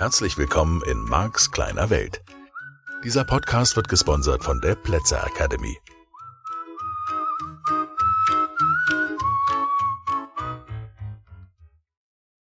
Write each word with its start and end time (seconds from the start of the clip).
Herzlich 0.00 0.38
willkommen 0.38 0.80
in 0.84 1.04
Marks 1.04 1.50
kleiner 1.50 1.90
Welt. 1.90 2.22
Dieser 3.04 3.22
Podcast 3.22 3.76
wird 3.76 3.86
gesponsert 3.90 4.42
von 4.42 4.58
der 4.62 4.74
Plätzer 4.74 5.22
Academy. 5.26 5.76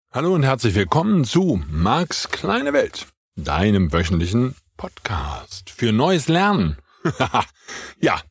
Hallo 0.10 0.34
und 0.36 0.44
herzlich 0.44 0.74
willkommen 0.74 1.26
zu 1.26 1.62
Marks 1.70 2.30
kleine 2.30 2.72
Welt, 2.72 3.08
deinem 3.36 3.92
wöchentlichen 3.92 4.56
Podcast 4.78 5.70
für 5.70 5.92
neues 5.92 6.30
Lernen. 6.30 6.78
ja, 8.00 8.22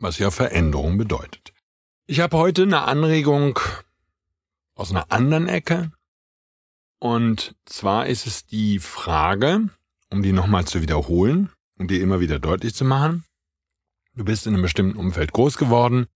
was 0.00 0.18
ja 0.18 0.32
Veränderung 0.32 0.98
bedeutet. 0.98 1.52
Ich 2.06 2.18
habe 2.18 2.36
heute 2.36 2.62
eine 2.62 2.82
Anregung 2.82 3.60
aus 4.74 4.90
einer 4.90 5.12
anderen 5.12 5.46
Ecke. 5.46 5.92
Und 6.98 7.54
zwar 7.64 8.06
ist 8.06 8.26
es 8.26 8.46
die 8.46 8.78
Frage, 8.78 9.68
um 10.10 10.22
die 10.22 10.32
nochmal 10.32 10.66
zu 10.66 10.82
wiederholen 10.82 11.50
um 11.78 11.88
dir 11.88 12.02
immer 12.02 12.20
wieder 12.20 12.38
deutlich 12.38 12.74
zu 12.74 12.84
machen. 12.84 13.24
Du 14.14 14.24
bist 14.24 14.46
in 14.46 14.54
einem 14.54 14.62
bestimmten 14.62 14.98
Umfeld 14.98 15.32
groß 15.32 15.56
geworden. 15.56 16.06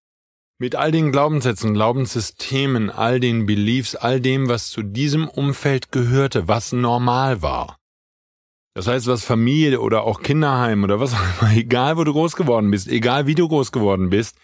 Mit 0.59 0.75
all 0.77 0.93
den 0.93 1.13
Glaubenssätzen, 1.13 1.75
Glaubenssystemen, 1.75 2.91
all 2.91 3.21
den 3.21 3.47
Beliefs, 3.47 3.95
all 3.95 4.21
dem, 4.21 4.49
was 4.49 4.71
zu 4.71 4.83
diesem 4.83 5.29
Umfeld 5.29 5.91
gehörte, 5.93 6.47
was 6.49 6.73
normal 6.73 7.43
war. 7.43 7.79
Das 8.75 8.87
heißt, 8.87 9.07
was 9.07 9.25
Familie 9.25 9.81
oder 9.81 10.05
auch 10.05 10.23
Kinderheim 10.23 10.83
oder 10.85 10.99
was 11.01 11.15
auch 11.15 11.41
immer, 11.41 11.53
egal 11.57 11.97
wo 11.97 12.05
du 12.05 12.13
groß 12.13 12.37
geworden 12.37 12.71
bist, 12.71 12.89
egal 12.89 13.27
wie 13.27 13.35
du 13.35 13.49
groß 13.49 13.73
geworden 13.73 14.11
bist, 14.11 14.37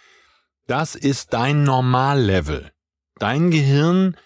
das 0.67 0.95
ist 0.95 1.33
dein 1.33 1.65
Normallevel. 1.65 2.73
Dein 3.19 3.51
Gehirn 3.51 4.17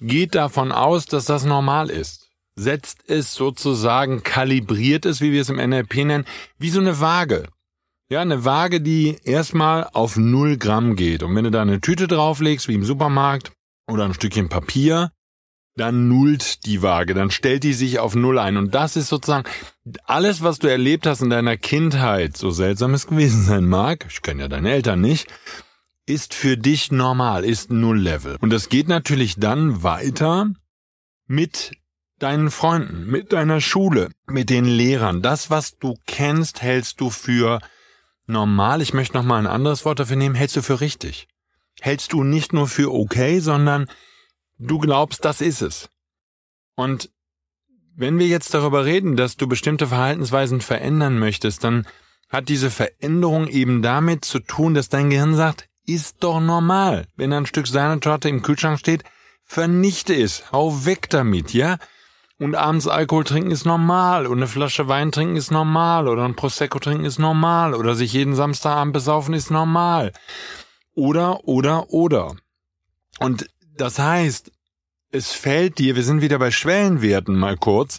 geht 0.00 0.34
davon 0.34 0.72
aus, 0.72 1.06
dass 1.06 1.24
das 1.24 1.44
normal 1.44 1.90
ist. 1.90 2.28
Setzt 2.56 3.08
es 3.08 3.34
sozusagen, 3.34 4.22
kalibriert 4.22 5.06
es, 5.06 5.20
wie 5.20 5.32
wir 5.32 5.42
es 5.42 5.50
im 5.50 5.56
NLP 5.56 5.96
nennen, 6.04 6.24
wie 6.58 6.70
so 6.70 6.80
eine 6.80 7.00
Waage. 7.00 7.48
Ja, 8.10 8.20
eine 8.20 8.44
Waage, 8.44 8.80
die 8.80 9.18
erstmal 9.22 9.84
auf 9.92 10.16
null 10.16 10.56
Gramm 10.56 10.96
geht. 10.96 11.22
Und 11.22 11.36
wenn 11.36 11.44
du 11.44 11.50
da 11.50 11.62
eine 11.62 11.80
Tüte 11.80 12.08
drauflegst, 12.08 12.66
wie 12.66 12.74
im 12.74 12.84
Supermarkt, 12.84 13.52
oder 13.88 14.04
ein 14.04 14.14
Stückchen 14.14 14.48
Papier, 14.48 15.10
dann 15.76 16.08
nullt 16.08 16.66
die 16.66 16.82
Waage, 16.82 17.14
dann 17.14 17.30
stellt 17.30 17.64
die 17.64 17.72
sich 17.72 17.98
auf 17.98 18.14
Null 18.14 18.38
ein. 18.38 18.56
Und 18.56 18.74
das 18.74 18.96
ist 18.96 19.08
sozusagen 19.08 19.48
alles, 20.04 20.42
was 20.42 20.58
du 20.58 20.68
erlebt 20.68 21.06
hast 21.06 21.22
in 21.22 21.30
deiner 21.30 21.56
Kindheit, 21.56 22.36
so 22.36 22.50
seltsam 22.50 22.94
es 22.94 23.06
gewesen 23.06 23.42
sein 23.44 23.64
mag, 23.64 24.06
ich 24.10 24.22
kenne 24.22 24.42
ja 24.42 24.48
deine 24.48 24.70
Eltern 24.70 25.00
nicht, 25.00 25.28
ist 26.08 26.34
für 26.34 26.56
dich 26.56 26.90
normal, 26.90 27.44
ist 27.44 27.70
Null-Level. 27.70 28.36
Und 28.40 28.50
das 28.50 28.68
geht 28.68 28.88
natürlich 28.88 29.36
dann 29.36 29.82
weiter 29.82 30.50
mit 31.26 31.72
deinen 32.18 32.50
Freunden, 32.50 33.06
mit 33.06 33.32
deiner 33.32 33.60
Schule, 33.60 34.10
mit 34.26 34.50
den 34.50 34.64
Lehrern. 34.64 35.22
Das, 35.22 35.50
was 35.50 35.78
du 35.78 35.94
kennst, 36.06 36.62
hältst 36.62 37.00
du 37.00 37.10
für 37.10 37.60
normal. 38.26 38.82
Ich 38.82 38.94
möchte 38.94 39.16
noch 39.16 39.24
mal 39.24 39.38
ein 39.38 39.46
anderes 39.46 39.84
Wort 39.84 40.00
dafür 40.00 40.16
nehmen. 40.16 40.34
Hältst 40.34 40.56
du 40.56 40.62
für 40.62 40.80
richtig. 40.80 41.28
Hältst 41.80 42.12
du 42.12 42.24
nicht 42.24 42.52
nur 42.52 42.66
für 42.66 42.92
okay, 42.92 43.38
sondern 43.40 43.88
du 44.58 44.78
glaubst, 44.78 45.24
das 45.24 45.40
ist 45.40 45.62
es. 45.62 45.88
Und 46.74 47.10
wenn 47.94 48.18
wir 48.18 48.26
jetzt 48.26 48.54
darüber 48.54 48.84
reden, 48.84 49.16
dass 49.16 49.36
du 49.36 49.46
bestimmte 49.46 49.88
Verhaltensweisen 49.88 50.60
verändern 50.60 51.18
möchtest, 51.18 51.64
dann 51.64 51.86
hat 52.28 52.48
diese 52.48 52.70
Veränderung 52.70 53.48
eben 53.48 53.82
damit 53.82 54.24
zu 54.24 54.38
tun, 54.40 54.74
dass 54.74 54.88
dein 54.88 55.10
Gehirn 55.10 55.34
sagt, 55.34 55.67
ist 55.88 56.18
doch 56.20 56.40
normal. 56.40 57.06
Wenn 57.16 57.32
ein 57.32 57.46
Stück 57.46 57.66
Sahnetorte 57.66 58.28
im 58.28 58.42
Kühlschrank 58.42 58.78
steht, 58.78 59.04
vernichte 59.42 60.14
es, 60.14 60.52
hau 60.52 60.84
weg 60.84 61.08
damit, 61.10 61.54
ja? 61.54 61.78
Und 62.38 62.54
abends 62.54 62.86
Alkohol 62.86 63.24
trinken 63.24 63.50
ist 63.50 63.64
normal 63.64 64.26
und 64.26 64.38
eine 64.38 64.46
Flasche 64.46 64.86
Wein 64.86 65.10
trinken 65.10 65.36
ist 65.36 65.50
normal 65.50 66.06
oder 66.06 66.24
ein 66.24 66.36
Prosecco 66.36 66.78
trinken 66.78 67.04
ist 67.04 67.18
normal 67.18 67.74
oder 67.74 67.96
sich 67.96 68.12
jeden 68.12 68.36
Samstagabend 68.36 68.92
besaufen 68.92 69.34
ist 69.34 69.50
normal. 69.50 70.12
Oder, 70.94 71.44
oder, 71.48 71.90
oder. 71.90 72.36
Und 73.18 73.48
das 73.76 73.98
heißt, 73.98 74.52
es 75.10 75.32
fällt 75.32 75.78
dir, 75.78 75.96
wir 75.96 76.04
sind 76.04 76.20
wieder 76.20 76.38
bei 76.38 76.50
Schwellenwerten 76.50 77.36
mal 77.36 77.56
kurz, 77.56 77.98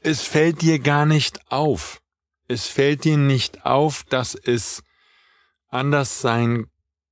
es 0.00 0.22
fällt 0.22 0.62
dir 0.62 0.78
gar 0.78 1.06
nicht 1.06 1.40
auf. 1.50 2.00
Es 2.48 2.66
fällt 2.66 3.04
dir 3.04 3.18
nicht 3.18 3.66
auf, 3.66 4.04
dass 4.04 4.34
es 4.34 4.82
anders 5.68 6.20
sein 6.20 6.66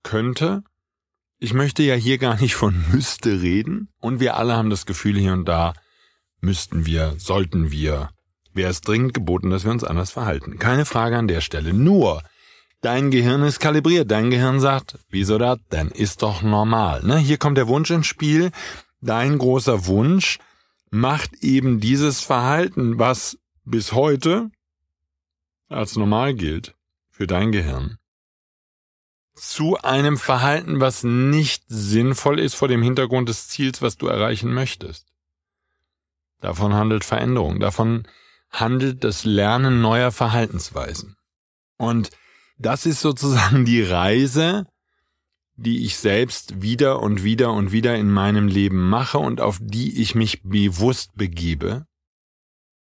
könnte. 0.05 0.63
Ich 1.41 1.53
möchte 1.53 1.83
ja 1.83 1.95
hier 1.95 2.19
gar 2.19 2.41
nicht 2.41 2.55
von 2.55 2.85
müsste 2.93 3.43
reden. 3.43 3.89
Und 4.01 4.21
wir 4.21 4.37
alle 4.37 4.55
haben 4.55 4.71
das 4.71 4.87
Gefühl 4.87 5.19
hier 5.19 5.33
und 5.33 5.47
da, 5.47 5.75
müssten 6.41 6.87
wir, 6.87 7.15
sollten 7.19 7.73
wir, 7.73 8.11
wäre 8.53 8.71
es 8.71 8.83
dringend 8.83 9.15
geboten, 9.15 9.51
dass 9.51 9.65
wir 9.65 9.73
uns 9.73 9.83
anders 9.83 10.13
verhalten. 10.13 10.59
Keine 10.59 10.85
Frage 10.85 11.17
an 11.19 11.27
der 11.27 11.41
Stelle. 11.41 11.75
Nur, 11.75 12.23
dein 12.81 13.11
Gehirn 13.11 13.43
ist 13.43 13.59
kalibriert. 13.59 14.11
Dein 14.11 14.31
Gehirn 14.31 14.61
sagt, 14.61 14.99
wieso 15.09 15.39
das? 15.39 15.59
Dann 15.71 15.91
ist 15.91 16.23
doch 16.23 16.43
normal. 16.43 17.03
Ne? 17.03 17.19
Hier 17.19 17.39
kommt 17.39 17.59
der 17.59 17.69
Wunsch 17.69 17.91
ins 17.91 18.07
Spiel. 18.07 18.53
Dein 19.01 19.39
großer 19.39 19.87
Wunsch 19.87 20.39
macht 20.91 21.43
eben 21.43 21.81
dieses 21.81 22.21
Verhalten, 22.21 22.99
was 22.99 23.39
bis 23.65 23.93
heute 23.93 24.51
als 25.69 25.97
normal 25.97 26.35
gilt, 26.35 26.75
für 27.11 27.27
dein 27.27 27.51
Gehirn 27.51 27.99
zu 29.35 29.77
einem 29.79 30.17
Verhalten, 30.17 30.81
was 30.81 31.03
nicht 31.03 31.65
sinnvoll 31.67 32.39
ist 32.39 32.55
vor 32.55 32.69
dem 32.69 32.83
Hintergrund 32.83 33.29
des 33.29 33.49
Ziels, 33.49 33.83
was 33.83 33.97
du 33.97 34.07
erreichen 34.07 34.53
möchtest. 34.53 35.07
Davon 36.41 36.75
handelt 36.75 37.05
Veränderung, 37.05 37.59
davon 37.59 38.07
handelt 38.51 39.03
das 39.03 39.25
Lernen 39.25 39.81
neuer 39.81 40.13
Verhaltensweisen. 40.13 41.17
Und 41.77 42.11
das 42.59 42.87
ist 42.87 43.01
sozusagen 43.01 43.65
die 43.65 43.83
Reise, 43.83 44.67
die 45.57 45.85
ich 45.85 45.97
selbst 45.97 46.63
wieder 46.63 47.01
und 47.01 47.23
wieder 47.23 47.53
und 47.53 47.73
wieder 47.73 47.97
in 47.97 48.11
meinem 48.11 48.49
Leben 48.49 48.89
mache 48.89 49.19
und 49.19 49.41
auf 49.41 49.59
die 49.61 50.01
ich 50.01 50.15
mich 50.15 50.43
bewusst 50.43 51.15
begebe. 51.17 51.87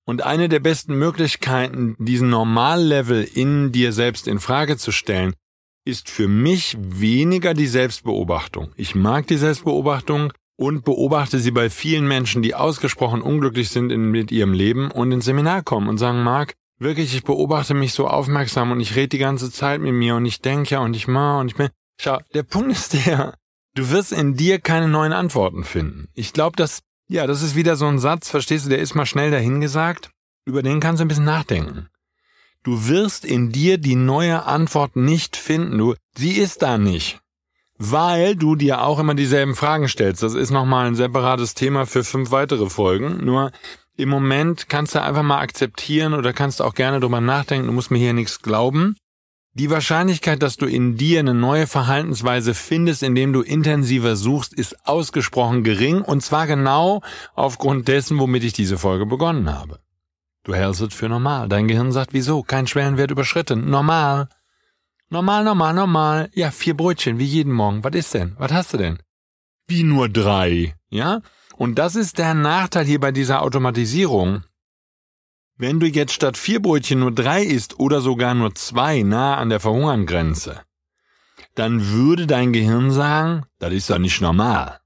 Und 0.04 0.22
eine 0.22 0.48
der 0.48 0.60
besten 0.60 0.98
Möglichkeiten, 0.98 1.96
diesen 1.98 2.28
Normallevel 2.28 3.24
in 3.24 3.72
dir 3.72 3.92
selbst 3.92 4.28
in 4.28 4.38
Frage 4.38 4.76
zu 4.76 4.92
stellen, 4.92 5.34
ist 5.84 6.08
für 6.08 6.28
mich 6.28 6.76
weniger 6.80 7.54
die 7.54 7.66
Selbstbeobachtung. 7.66 8.72
Ich 8.76 8.94
mag 8.94 9.26
die 9.26 9.36
Selbstbeobachtung 9.36 10.32
und 10.56 10.84
beobachte 10.84 11.38
sie 11.38 11.50
bei 11.50 11.68
vielen 11.68 12.06
Menschen, 12.06 12.42
die 12.42 12.54
ausgesprochen 12.54 13.22
unglücklich 13.22 13.70
sind 13.70 13.90
in, 13.90 14.10
mit 14.10 14.32
ihrem 14.32 14.52
Leben 14.52 14.90
und 14.90 15.12
ins 15.12 15.24
Seminar 15.24 15.62
kommen 15.62 15.88
und 15.88 15.98
sagen, 15.98 16.22
Marc, 16.22 16.54
wirklich, 16.78 17.14
ich 17.14 17.24
beobachte 17.24 17.74
mich 17.74 17.92
so 17.92 18.06
aufmerksam 18.06 18.70
und 18.70 18.80
ich 18.80 18.96
rede 18.96 19.08
die 19.08 19.18
ganze 19.18 19.50
Zeit 19.50 19.80
mit 19.80 19.92
mir 19.92 20.16
und 20.16 20.26
ich 20.26 20.40
denke 20.40 20.70
ja 20.70 20.80
und 20.80 20.94
ich 20.94 21.08
mache 21.08 21.40
und 21.40 21.48
ich 21.48 21.56
bin. 21.56 21.68
Schau, 22.00 22.18
der 22.32 22.42
Punkt 22.42 22.72
ist 22.72 22.94
der, 23.06 23.34
du 23.74 23.90
wirst 23.90 24.12
in 24.12 24.36
dir 24.36 24.58
keine 24.60 24.88
neuen 24.88 25.12
Antworten 25.12 25.64
finden. 25.64 26.08
Ich 26.14 26.32
glaube, 26.32 26.56
dass, 26.56 26.80
ja, 27.08 27.26
das 27.26 27.42
ist 27.42 27.56
wieder 27.56 27.76
so 27.76 27.86
ein 27.86 27.98
Satz, 27.98 28.30
verstehst 28.30 28.66
du, 28.66 28.70
der 28.70 28.78
ist 28.78 28.94
mal 28.94 29.06
schnell 29.06 29.30
dahingesagt, 29.30 30.10
über 30.46 30.62
den 30.62 30.80
kannst 30.80 31.00
du 31.00 31.04
ein 31.04 31.08
bisschen 31.08 31.24
nachdenken. 31.24 31.88
Du 32.64 32.88
wirst 32.88 33.26
in 33.26 33.52
dir 33.52 33.76
die 33.76 33.94
neue 33.94 34.44
Antwort 34.46 34.96
nicht 34.96 35.36
finden. 35.36 35.76
Du, 35.76 35.94
sie 36.16 36.32
ist 36.32 36.62
da 36.62 36.78
nicht. 36.78 37.20
Weil 37.76 38.36
du 38.36 38.56
dir 38.56 38.82
auch 38.82 38.98
immer 38.98 39.14
dieselben 39.14 39.54
Fragen 39.54 39.86
stellst. 39.86 40.22
Das 40.22 40.32
ist 40.32 40.50
nochmal 40.50 40.86
ein 40.86 40.94
separates 40.94 41.52
Thema 41.52 41.84
für 41.84 42.04
fünf 42.04 42.30
weitere 42.30 42.70
Folgen. 42.70 43.22
Nur 43.22 43.52
im 43.98 44.08
Moment 44.08 44.70
kannst 44.70 44.94
du 44.94 45.02
einfach 45.02 45.22
mal 45.22 45.40
akzeptieren 45.40 46.14
oder 46.14 46.32
kannst 46.32 46.62
auch 46.62 46.74
gerne 46.74 47.00
drüber 47.00 47.20
nachdenken. 47.20 47.66
Du 47.66 47.72
musst 47.74 47.90
mir 47.90 47.98
hier 47.98 48.14
nichts 48.14 48.40
glauben. 48.40 48.96
Die 49.52 49.70
Wahrscheinlichkeit, 49.70 50.42
dass 50.42 50.56
du 50.56 50.64
in 50.64 50.96
dir 50.96 51.20
eine 51.20 51.34
neue 51.34 51.66
Verhaltensweise 51.66 52.54
findest, 52.54 53.02
indem 53.02 53.34
du 53.34 53.42
intensiver 53.42 54.16
suchst, 54.16 54.54
ist 54.54 54.86
ausgesprochen 54.86 55.64
gering 55.64 56.00
und 56.00 56.22
zwar 56.22 56.46
genau 56.46 57.02
aufgrund 57.34 57.88
dessen, 57.88 58.18
womit 58.18 58.42
ich 58.42 58.54
diese 58.54 58.78
Folge 58.78 59.04
begonnen 59.04 59.52
habe. 59.52 59.83
Du 60.44 60.54
hältst 60.54 60.82
es 60.82 60.94
für 60.94 61.08
normal. 61.08 61.48
Dein 61.48 61.68
Gehirn 61.68 61.90
sagt, 61.90 62.12
wieso? 62.12 62.42
Kein 62.42 62.66
Schwellenwert 62.66 63.10
überschritten. 63.10 63.68
Normal. 63.70 64.28
Normal, 65.08 65.42
normal, 65.42 65.74
normal. 65.74 66.30
Ja, 66.34 66.50
vier 66.50 66.76
Brötchen, 66.76 67.18
wie 67.18 67.24
jeden 67.24 67.52
Morgen. 67.52 67.82
Was 67.82 67.94
ist 67.94 68.14
denn? 68.14 68.34
Was 68.38 68.52
hast 68.52 68.74
du 68.74 68.76
denn? 68.76 68.98
Wie 69.66 69.82
nur 69.82 70.08
drei. 70.10 70.74
Ja? 70.90 71.22
Und 71.56 71.78
das 71.78 71.96
ist 71.96 72.18
der 72.18 72.34
Nachteil 72.34 72.84
hier 72.84 73.00
bei 73.00 73.10
dieser 73.10 73.42
Automatisierung. 73.42 74.44
Wenn 75.56 75.80
du 75.80 75.86
jetzt 75.86 76.12
statt 76.12 76.36
vier 76.36 76.60
Brötchen 76.60 77.00
nur 77.00 77.12
drei 77.12 77.42
isst 77.42 77.78
oder 77.78 78.00
sogar 78.00 78.34
nur 78.34 78.54
zwei 78.54 79.02
nah 79.02 79.36
an 79.36 79.48
der 79.48 79.60
Verhungerngrenze, 79.60 80.60
dann 81.54 81.88
würde 81.88 82.26
dein 82.26 82.52
Gehirn 82.52 82.90
sagen, 82.90 83.46
das 83.60 83.72
ist 83.72 83.88
doch 83.88 83.98
nicht 83.98 84.20
normal. 84.20 84.80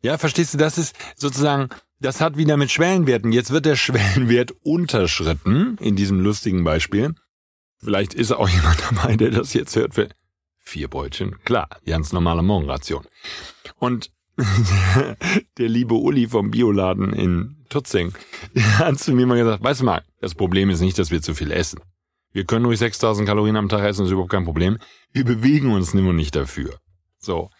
Ja, 0.00 0.18
verstehst 0.18 0.54
du, 0.54 0.58
das 0.58 0.78
ist 0.78 0.96
sozusagen 1.16 1.68
das 2.02 2.20
hat 2.20 2.36
wieder 2.36 2.56
mit 2.56 2.70
Schwellenwerten. 2.70 3.32
Jetzt 3.32 3.50
wird 3.50 3.64
der 3.64 3.76
Schwellenwert 3.76 4.52
unterschritten, 4.62 5.78
in 5.80 5.96
diesem 5.96 6.20
lustigen 6.20 6.64
Beispiel. 6.64 7.14
Vielleicht 7.78 8.14
ist 8.14 8.32
auch 8.32 8.48
jemand 8.48 8.82
dabei, 8.90 9.16
der 9.16 9.30
das 9.30 9.54
jetzt 9.54 9.74
hört 9.76 9.94
für 9.94 10.08
vier 10.58 10.88
Brötchen. 10.88 11.36
Klar, 11.44 11.68
ganz 11.86 12.12
normale 12.12 12.42
Morgenration. 12.42 13.04
Und 13.78 14.10
der 15.58 15.68
liebe 15.68 15.94
Uli 15.94 16.26
vom 16.28 16.50
Bioladen 16.50 17.12
in 17.12 17.64
Tutzing, 17.68 18.12
hat 18.78 18.98
zu 18.98 19.12
mir 19.12 19.26
mal 19.26 19.38
gesagt, 19.38 19.62
weißt 19.62 19.80
du 19.80 19.84
mal, 19.84 20.02
das 20.20 20.34
Problem 20.34 20.70
ist 20.70 20.80
nicht, 20.80 20.98
dass 20.98 21.10
wir 21.10 21.22
zu 21.22 21.34
viel 21.34 21.50
essen. 21.50 21.80
Wir 22.32 22.44
können 22.44 22.64
ruhig 22.64 22.78
6000 22.78 23.28
Kalorien 23.28 23.56
am 23.56 23.68
Tag 23.68 23.80
essen, 23.80 24.02
das 24.02 24.08
ist 24.08 24.12
überhaupt 24.12 24.32
kein 24.32 24.44
Problem. 24.44 24.78
Wir 25.12 25.24
bewegen 25.24 25.72
uns 25.72 25.92
nur 25.92 26.12
nicht 26.12 26.34
dafür. 26.34 26.78
So. 27.18 27.50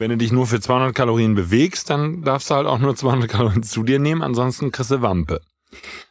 Wenn 0.00 0.08
du 0.08 0.16
dich 0.16 0.32
nur 0.32 0.46
für 0.46 0.62
200 0.62 0.94
Kalorien 0.94 1.34
bewegst, 1.34 1.90
dann 1.90 2.22
darfst 2.22 2.48
du 2.48 2.54
halt 2.54 2.66
auch 2.66 2.78
nur 2.78 2.96
200 2.96 3.28
Kalorien 3.28 3.62
zu 3.62 3.82
dir 3.82 3.98
nehmen, 3.98 4.22
ansonsten 4.22 4.72
kriegst 4.72 4.90
du 4.90 5.02
Wampe. 5.02 5.42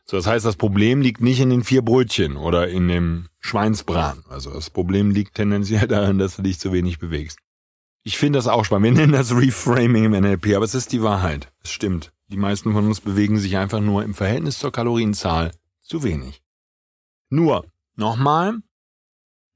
So, 0.06 0.16
das 0.16 0.28
heißt, 0.28 0.46
das 0.46 0.58
Problem 0.58 1.02
liegt 1.02 1.22
nicht 1.22 1.40
in 1.40 1.50
den 1.50 1.64
vier 1.64 1.82
Brötchen 1.82 2.38
oder 2.38 2.68
in 2.68 2.88
dem 2.88 3.30
Schweinsbran. 3.40 4.24
Also 4.30 4.52
das 4.52 4.70
Problem 4.70 5.10
liegt 5.10 5.34
tendenziell 5.34 5.88
daran, 5.88 6.20
dass 6.20 6.36
du 6.36 6.44
dich 6.44 6.60
zu 6.60 6.72
wenig 6.72 7.00
bewegst. 7.00 7.40
Ich 8.04 8.20
finde 8.20 8.38
das 8.38 8.48
auch 8.48 8.64
spannend. 8.64 8.86
Wir 8.86 8.92
nennen 8.92 9.12
das 9.12 9.36
Reframing 9.36 10.06
im 10.06 10.12
NLP, 10.12 10.56
aber 10.56 10.66
es 10.66 10.76
ist 10.76 10.92
die 10.92 11.02
Wahrheit. 11.02 11.52
Es 11.64 11.72
stimmt. 11.72 12.14
Die 12.28 12.38
meisten 12.38 12.74
von 12.74 12.86
uns 12.86 13.02
bewegen 13.02 13.40
sich 13.40 13.58
einfach 13.58 13.82
nur 13.82 14.04
im 14.04 14.14
Verhältnis 14.14 14.60
zur 14.60 14.72
Kalorienzahl 14.72 15.52
zu 15.82 16.04
wenig. 16.04 16.44
Nur, 17.32 17.66
nochmal, 17.96 18.60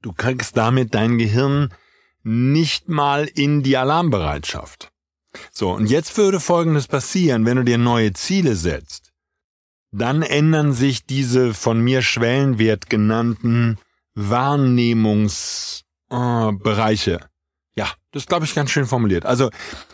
du 0.02 0.12
kriegst 0.12 0.56
damit 0.56 0.92
dein 0.92 1.18
Gehirn 1.18 1.72
nicht 2.24 2.88
mal 2.88 3.26
in 3.26 3.62
die 3.62 3.76
Alarmbereitschaft. 3.76 4.90
So, 5.52 5.70
und 5.72 5.86
jetzt 5.86 6.16
würde 6.16 6.40
Folgendes 6.40 6.88
passieren, 6.88 7.46
wenn 7.46 7.58
du 7.58 7.64
dir 7.64 7.78
neue 7.78 8.12
Ziele 8.12 8.56
setzt. 8.56 9.12
Dann 9.92 10.22
ändern 10.22 10.72
sich 10.72 11.06
diese 11.06 11.54
von 11.54 11.80
mir 11.80 12.02
Schwellenwert 12.02 12.90
genannten 12.90 13.78
Wahrnehmungsbereiche. 14.14 17.12
Äh, 17.12 17.20
ja, 17.76 17.90
das 18.12 18.26
glaube 18.26 18.44
ich 18.44 18.54
ganz 18.54 18.70
schön 18.70 18.86
formuliert. 18.86 19.26
Also 19.26 19.50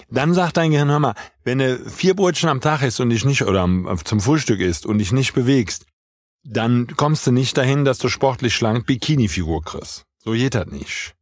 dann 0.08 0.34
sagt 0.34 0.56
dein 0.56 0.70
Gehirn, 0.70 0.90
hör 0.90 1.00
mal, 1.00 1.14
wenn 1.44 1.58
du 1.58 1.78
vier 1.78 2.14
Brötchen 2.14 2.48
am 2.48 2.60
Tag 2.60 2.82
isst 2.82 3.00
und 3.00 3.10
dich 3.10 3.24
nicht 3.24 3.42
oder 3.42 3.68
zum 4.04 4.20
Frühstück 4.20 4.60
isst 4.60 4.86
und 4.86 4.98
dich 4.98 5.12
nicht 5.12 5.34
bewegst, 5.34 5.86
dann 6.42 6.86
kommst 6.96 7.26
du 7.26 7.32
nicht 7.32 7.56
dahin, 7.56 7.84
dass 7.84 7.98
du 7.98 8.08
sportlich 8.08 8.54
schlank 8.54 8.86
Bikini-Figur 8.86 9.62
kriegst. 9.62 10.04
So 10.18 10.32
geht 10.32 10.54
das 10.54 10.66
nicht. 10.66 11.14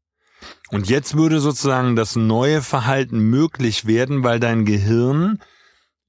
Und 0.71 0.89
jetzt 0.89 1.17
würde 1.17 1.41
sozusagen 1.41 1.97
das 1.97 2.17
neue 2.17 2.63
Verhalten 2.63 3.19
möglich 3.19 3.87
werden, 3.87 4.23
weil 4.23 4.39
dein 4.41 4.65
Gehirn 4.65 5.39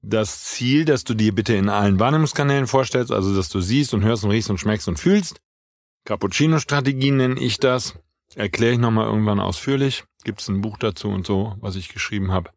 das 0.02 0.44
Ziel, 0.44 0.86
das 0.86 1.04
du 1.04 1.14
dir 1.14 1.34
bitte 1.34 1.54
in 1.54 1.70
allen 1.70 2.00
Wahrnehmungskanälen 2.00 2.68
vorstellst, 2.68 3.12
also 3.12 3.36
dass 3.36 3.50
du 3.50 3.62
siehst 3.62 3.94
und 3.94 4.04
hörst 4.04 4.24
und 4.24 4.31
riechst 4.31 4.50
und 4.50 4.60
schmeckst 4.60 4.88
und 4.88 5.00
fühlst. 5.00 5.40
Cappuccino-Strategie 6.06 7.12
nenne 7.12 7.40
ich 7.40 7.60
das. 7.60 7.96
Erkläre 8.36 8.74
ich 8.74 8.80
nochmal 8.80 9.08
irgendwann 9.08 9.40
ausführlich. 9.40 10.06
Gibt 10.24 10.42
es 10.42 10.48
ein 10.48 10.62
Buch 10.62 10.78
dazu 10.78 11.10
und 11.10 11.26
so, 11.26 11.56
was 11.60 11.76
ich 11.76 11.90
geschrieben 11.90 12.31
habe. 12.31 12.52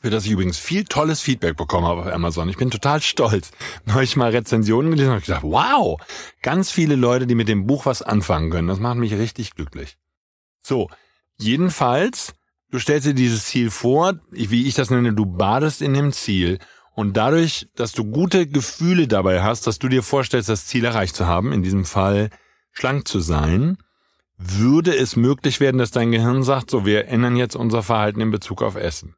Für 0.00 0.10
das 0.10 0.26
ich 0.26 0.30
übrigens 0.30 0.58
viel 0.58 0.84
tolles 0.84 1.20
Feedback 1.20 1.56
bekommen 1.56 1.86
habe 1.86 2.02
auf 2.02 2.06
Amazon. 2.06 2.48
Ich 2.48 2.56
bin 2.56 2.70
total 2.70 3.00
stolz. 3.02 3.50
Neulich 3.84 4.14
mal 4.14 4.30
Rezensionen 4.30 4.92
gelesen 4.92 5.12
und 5.12 5.20
gesagt, 5.20 5.42
wow, 5.42 6.00
ganz 6.40 6.70
viele 6.70 6.94
Leute, 6.94 7.26
die 7.26 7.34
mit 7.34 7.48
dem 7.48 7.66
Buch 7.66 7.84
was 7.84 8.02
anfangen 8.02 8.50
können. 8.50 8.68
Das 8.68 8.78
macht 8.78 8.96
mich 8.96 9.14
richtig 9.14 9.54
glücklich. 9.54 9.98
So, 10.68 10.90
jedenfalls, 11.38 12.34
du 12.70 12.78
stellst 12.78 13.06
dir 13.06 13.14
dieses 13.14 13.46
Ziel 13.46 13.70
vor, 13.70 14.20
wie 14.30 14.68
ich 14.68 14.74
das 14.74 14.90
nenne, 14.90 15.14
du 15.14 15.24
badest 15.24 15.80
in 15.80 15.94
dem 15.94 16.12
Ziel 16.12 16.58
und 16.94 17.16
dadurch, 17.16 17.70
dass 17.74 17.92
du 17.92 18.04
gute 18.04 18.46
Gefühle 18.46 19.08
dabei 19.08 19.42
hast, 19.42 19.66
dass 19.66 19.78
du 19.78 19.88
dir 19.88 20.02
vorstellst, 20.02 20.50
das 20.50 20.66
Ziel 20.66 20.84
erreicht 20.84 21.16
zu 21.16 21.26
haben, 21.26 21.52
in 21.52 21.62
diesem 21.62 21.86
Fall 21.86 22.28
schlank 22.70 23.08
zu 23.08 23.20
sein, 23.20 23.78
würde 24.36 24.94
es 24.94 25.16
möglich 25.16 25.58
werden, 25.58 25.78
dass 25.78 25.90
dein 25.90 26.12
Gehirn 26.12 26.42
sagt, 26.42 26.70
so, 26.70 26.84
wir 26.84 27.08
ändern 27.08 27.36
jetzt 27.36 27.56
unser 27.56 27.82
Verhalten 27.82 28.20
in 28.20 28.30
Bezug 28.30 28.62
auf 28.62 28.76
Essen. 28.76 29.16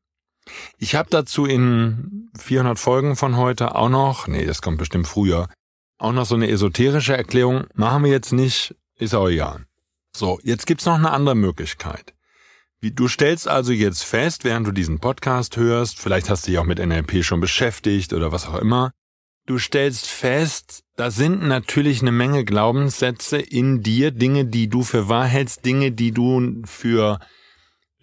Ich 0.79 0.95
habe 0.95 1.11
dazu 1.11 1.47
in 1.47 2.31
400 2.39 2.79
Folgen 2.79 3.17
von 3.17 3.37
heute 3.37 3.75
auch 3.75 3.89
noch, 3.89 4.29
nee, 4.29 4.47
das 4.47 4.63
kommt 4.63 4.79
bestimmt 4.79 5.09
früher, 5.09 5.49
auch 5.99 6.13
noch 6.13 6.27
so 6.27 6.37
eine 6.37 6.49
esoterische 6.49 7.17
Erklärung. 7.17 7.65
Machen 7.75 8.05
wir 8.05 8.13
jetzt 8.13 8.33
nicht, 8.33 8.77
ist 8.95 9.17
auch 9.17 9.29
egal. 9.29 9.67
So, 10.15 10.39
jetzt 10.43 10.67
gibt's 10.67 10.87
noch 10.87 10.95
eine 10.95 11.11
andere 11.11 11.35
Möglichkeit. 11.35 12.15
Du 12.83 13.09
stellst 13.09 13.47
also 13.47 13.73
jetzt 13.73 14.05
fest, 14.05 14.45
während 14.45 14.67
du 14.67 14.73
diesen 14.73 15.01
Podcast 15.01 15.57
hörst, 15.59 15.99
vielleicht 15.99 16.31
hast 16.31 16.47
du 16.47 16.51
dich 16.51 16.59
auch 16.59 16.65
mit 16.65 16.79
NLP 16.79 17.23
schon 17.23 17.41
beschäftigt 17.41 18.15
oder 18.15 18.33
was 18.33 18.47
auch 18.47 18.57
immer, 18.57 18.93
du 19.47 19.59
stellst 19.59 20.07
fest, 20.07 20.83
da 20.97 21.11
sind 21.11 21.43
natürlich 21.43 22.01
eine 22.01 22.13
Menge 22.13 22.45
Glaubenssätze 22.45 23.39
in 23.39 23.83
dir, 23.83 24.13
Dinge, 24.13 24.47
die 24.47 24.69
du 24.69 24.83
für 24.83 25.09
wahr 25.09 25.27
hältst, 25.27 25.67
Dinge, 25.67 25.93
die 25.93 26.13
du 26.13 26.63
für 26.65 27.19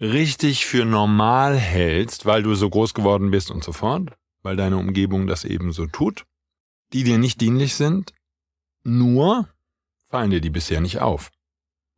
richtig, 0.00 0.66
für 0.66 0.84
normal 0.84 1.56
hältst, 1.56 2.24
weil 2.24 2.44
du 2.44 2.54
so 2.54 2.70
groß 2.70 2.94
geworden 2.94 3.32
bist 3.32 3.50
und 3.50 3.64
so 3.64 3.72
fort, 3.72 4.12
weil 4.42 4.54
deine 4.54 4.76
Umgebung 4.76 5.26
das 5.26 5.44
eben 5.44 5.72
so 5.72 5.86
tut, 5.86 6.24
die 6.92 7.02
dir 7.02 7.18
nicht 7.18 7.40
dienlich 7.40 7.74
sind, 7.74 8.12
nur 8.84 9.48
fallen 10.08 10.30
dir 10.30 10.40
die 10.40 10.50
bisher 10.50 10.80
nicht 10.80 11.00
auf. 11.00 11.30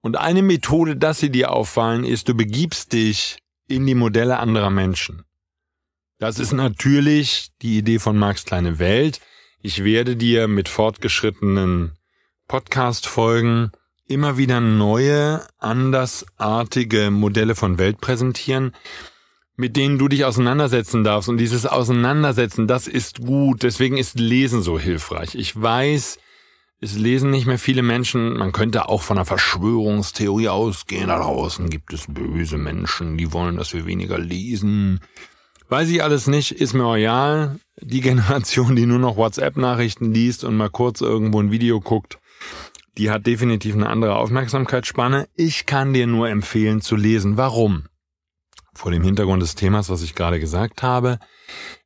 Und 0.02 0.16
eine 0.16 0.42
Methode, 0.42 0.96
dass 0.96 1.18
sie 1.18 1.30
dir 1.30 1.52
auffallen, 1.52 2.04
ist, 2.04 2.28
du 2.28 2.34
begibst 2.34 2.92
dich 2.92 3.38
in 3.68 3.86
die 3.86 3.94
Modelle 3.94 4.38
anderer 4.38 4.70
Menschen. 4.70 5.24
Das 6.18 6.38
ist 6.38 6.52
natürlich 6.52 7.50
die 7.62 7.78
Idee 7.78 7.98
von 7.98 8.18
Marx 8.18 8.44
kleine 8.44 8.78
Welt. 8.78 9.20
Ich 9.62 9.84
werde 9.84 10.16
dir 10.16 10.48
mit 10.48 10.68
fortgeschrittenen 10.68 11.92
Podcast-Folgen 12.48 13.72
immer 14.06 14.36
wieder 14.36 14.60
neue, 14.60 15.46
andersartige 15.58 17.10
Modelle 17.10 17.54
von 17.54 17.78
Welt 17.78 18.00
präsentieren, 18.00 18.74
mit 19.56 19.76
denen 19.76 19.98
du 19.98 20.08
dich 20.08 20.24
auseinandersetzen 20.24 21.04
darfst. 21.04 21.28
Und 21.28 21.38
dieses 21.38 21.64
Auseinandersetzen, 21.64 22.66
das 22.66 22.88
ist 22.88 23.20
gut. 23.20 23.62
Deswegen 23.62 23.96
ist 23.96 24.18
Lesen 24.18 24.62
so 24.62 24.78
hilfreich. 24.78 25.34
Ich 25.34 25.60
weiß, 25.60 26.18
es 26.82 26.96
lesen 26.96 27.30
nicht 27.30 27.46
mehr 27.46 27.58
viele 27.58 27.82
Menschen. 27.82 28.38
Man 28.38 28.52
könnte 28.52 28.88
auch 28.88 29.02
von 29.02 29.18
einer 29.18 29.26
Verschwörungstheorie 29.26 30.48
ausgehen. 30.48 31.08
Da 31.08 31.18
draußen 31.18 31.68
gibt 31.68 31.92
es 31.92 32.06
böse 32.08 32.56
Menschen, 32.56 33.18
die 33.18 33.32
wollen, 33.32 33.56
dass 33.56 33.74
wir 33.74 33.84
weniger 33.84 34.18
lesen. 34.18 35.00
Weiß 35.68 35.90
ich 35.90 36.02
alles 36.02 36.26
nicht, 36.26 36.52
ist 36.52 36.72
mir 36.72 36.84
royal. 36.84 37.60
Die 37.80 38.00
Generation, 38.00 38.76
die 38.76 38.86
nur 38.86 38.98
noch 38.98 39.16
WhatsApp-Nachrichten 39.16 40.12
liest 40.12 40.42
und 40.42 40.56
mal 40.56 40.70
kurz 40.70 41.02
irgendwo 41.02 41.40
ein 41.40 41.50
Video 41.50 41.80
guckt, 41.80 42.18
die 42.96 43.10
hat 43.10 43.26
definitiv 43.26 43.74
eine 43.74 43.88
andere 43.88 44.16
Aufmerksamkeitsspanne. 44.16 45.28
Ich 45.34 45.66
kann 45.66 45.92
dir 45.92 46.06
nur 46.06 46.28
empfehlen 46.28 46.80
zu 46.80 46.96
lesen. 46.96 47.36
Warum? 47.36 47.84
Vor 48.80 48.92
dem 48.92 49.02
Hintergrund 49.02 49.42
des 49.42 49.56
Themas, 49.56 49.90
was 49.90 50.00
ich 50.00 50.14
gerade 50.14 50.40
gesagt 50.40 50.82
habe. 50.82 51.18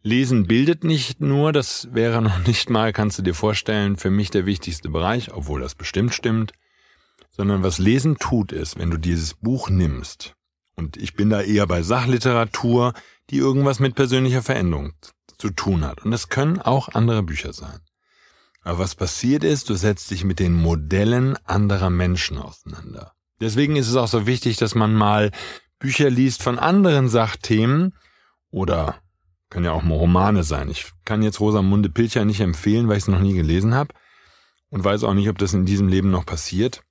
Lesen 0.05 0.47
bildet 0.47 0.85
nicht 0.85 1.21
nur, 1.21 1.53
das 1.53 1.89
wäre 1.91 2.23
noch 2.23 2.47
nicht 2.47 2.71
mal, 2.71 2.93
kannst 2.93 3.19
du 3.19 3.23
dir 3.23 3.35
vorstellen, 3.35 3.97
für 3.97 4.11
mich 4.11 4.31
der 4.31 4.47
wichtigste 4.47 4.91
Bereich, 4.91 5.33
obwohl 5.35 5.61
das 5.61 5.75
bestimmt 5.75 6.15
stimmt, 6.15 6.53
sondern 7.31 7.65
was 7.65 7.79
Lesen 7.79 8.19
tut 8.19 8.53
ist, 8.53 8.79
wenn 8.79 8.93
du 8.93 8.97
dieses 8.97 9.35
Buch 9.35 9.69
nimmst, 9.71 10.37
und 10.77 10.97
ich 10.97 11.15
bin 11.15 11.31
da 11.31 11.41
eher 11.41 11.67
bei 11.67 11.83
Sachliteratur, 11.83 12.95
die 13.31 13.39
irgendwas 13.39 13.81
mit 13.81 13.97
persönlicher 13.97 14.43
Veränderung 14.43 14.93
zu 15.37 15.51
tun 15.51 15.85
hat. 15.85 16.05
Und 16.05 16.13
es 16.13 16.29
können 16.29 16.61
auch 16.61 16.91
andere 16.95 17.25
Bücher 17.25 17.53
sein. 17.53 17.81
Aber 18.63 18.79
was 18.79 18.95
passiert 18.95 19.43
ist, 19.43 19.69
du 19.69 19.75
setzt 19.75 20.13
dich 20.13 20.23
mit 20.23 20.39
den 20.39 20.55
Modellen 20.55 21.37
anderer 21.45 21.91
Menschen 21.91 22.39
auseinander. 22.39 23.15
Deswegen 23.41 23.75
ist 23.77 23.89
es 23.89 23.97
auch 23.97 24.09
so 24.09 24.27
wichtig, 24.27 24.57
dass 24.59 24.75
man 24.75 24.95
mal 24.95 25.33
Bücher 25.79 26.11
liest 26.11 26.43
von 26.43 26.59
anderen 26.59 27.09
Sachthemen 27.09 27.95
oder 28.51 28.97
können 29.51 29.67
ja 29.67 29.73
auch 29.73 29.83
mal 29.83 29.97
Romane 29.97 30.43
sein. 30.43 30.71
Ich 30.71 30.93
kann 31.05 31.23
jetzt 31.23 31.41
Rosamunde 31.41 31.89
Pilcher 31.89 32.25
nicht 32.25 32.41
empfehlen, 32.41 32.89
weil 32.89 32.97
ich 32.97 33.05
es 33.05 33.09
noch 33.09 33.21
nie 33.21 33.35
gelesen 33.35 33.75
habe 33.75 33.95
und 34.71 34.83
weiß 34.83 35.05
auch 35.05 35.15
nicht, 35.15 35.29
ob 35.29 35.39
das 35.39 35.55
in 35.55 35.65
diesem 35.65 35.89
Leben 35.89 36.11
noch 36.11 36.27
passiert. 36.27 36.83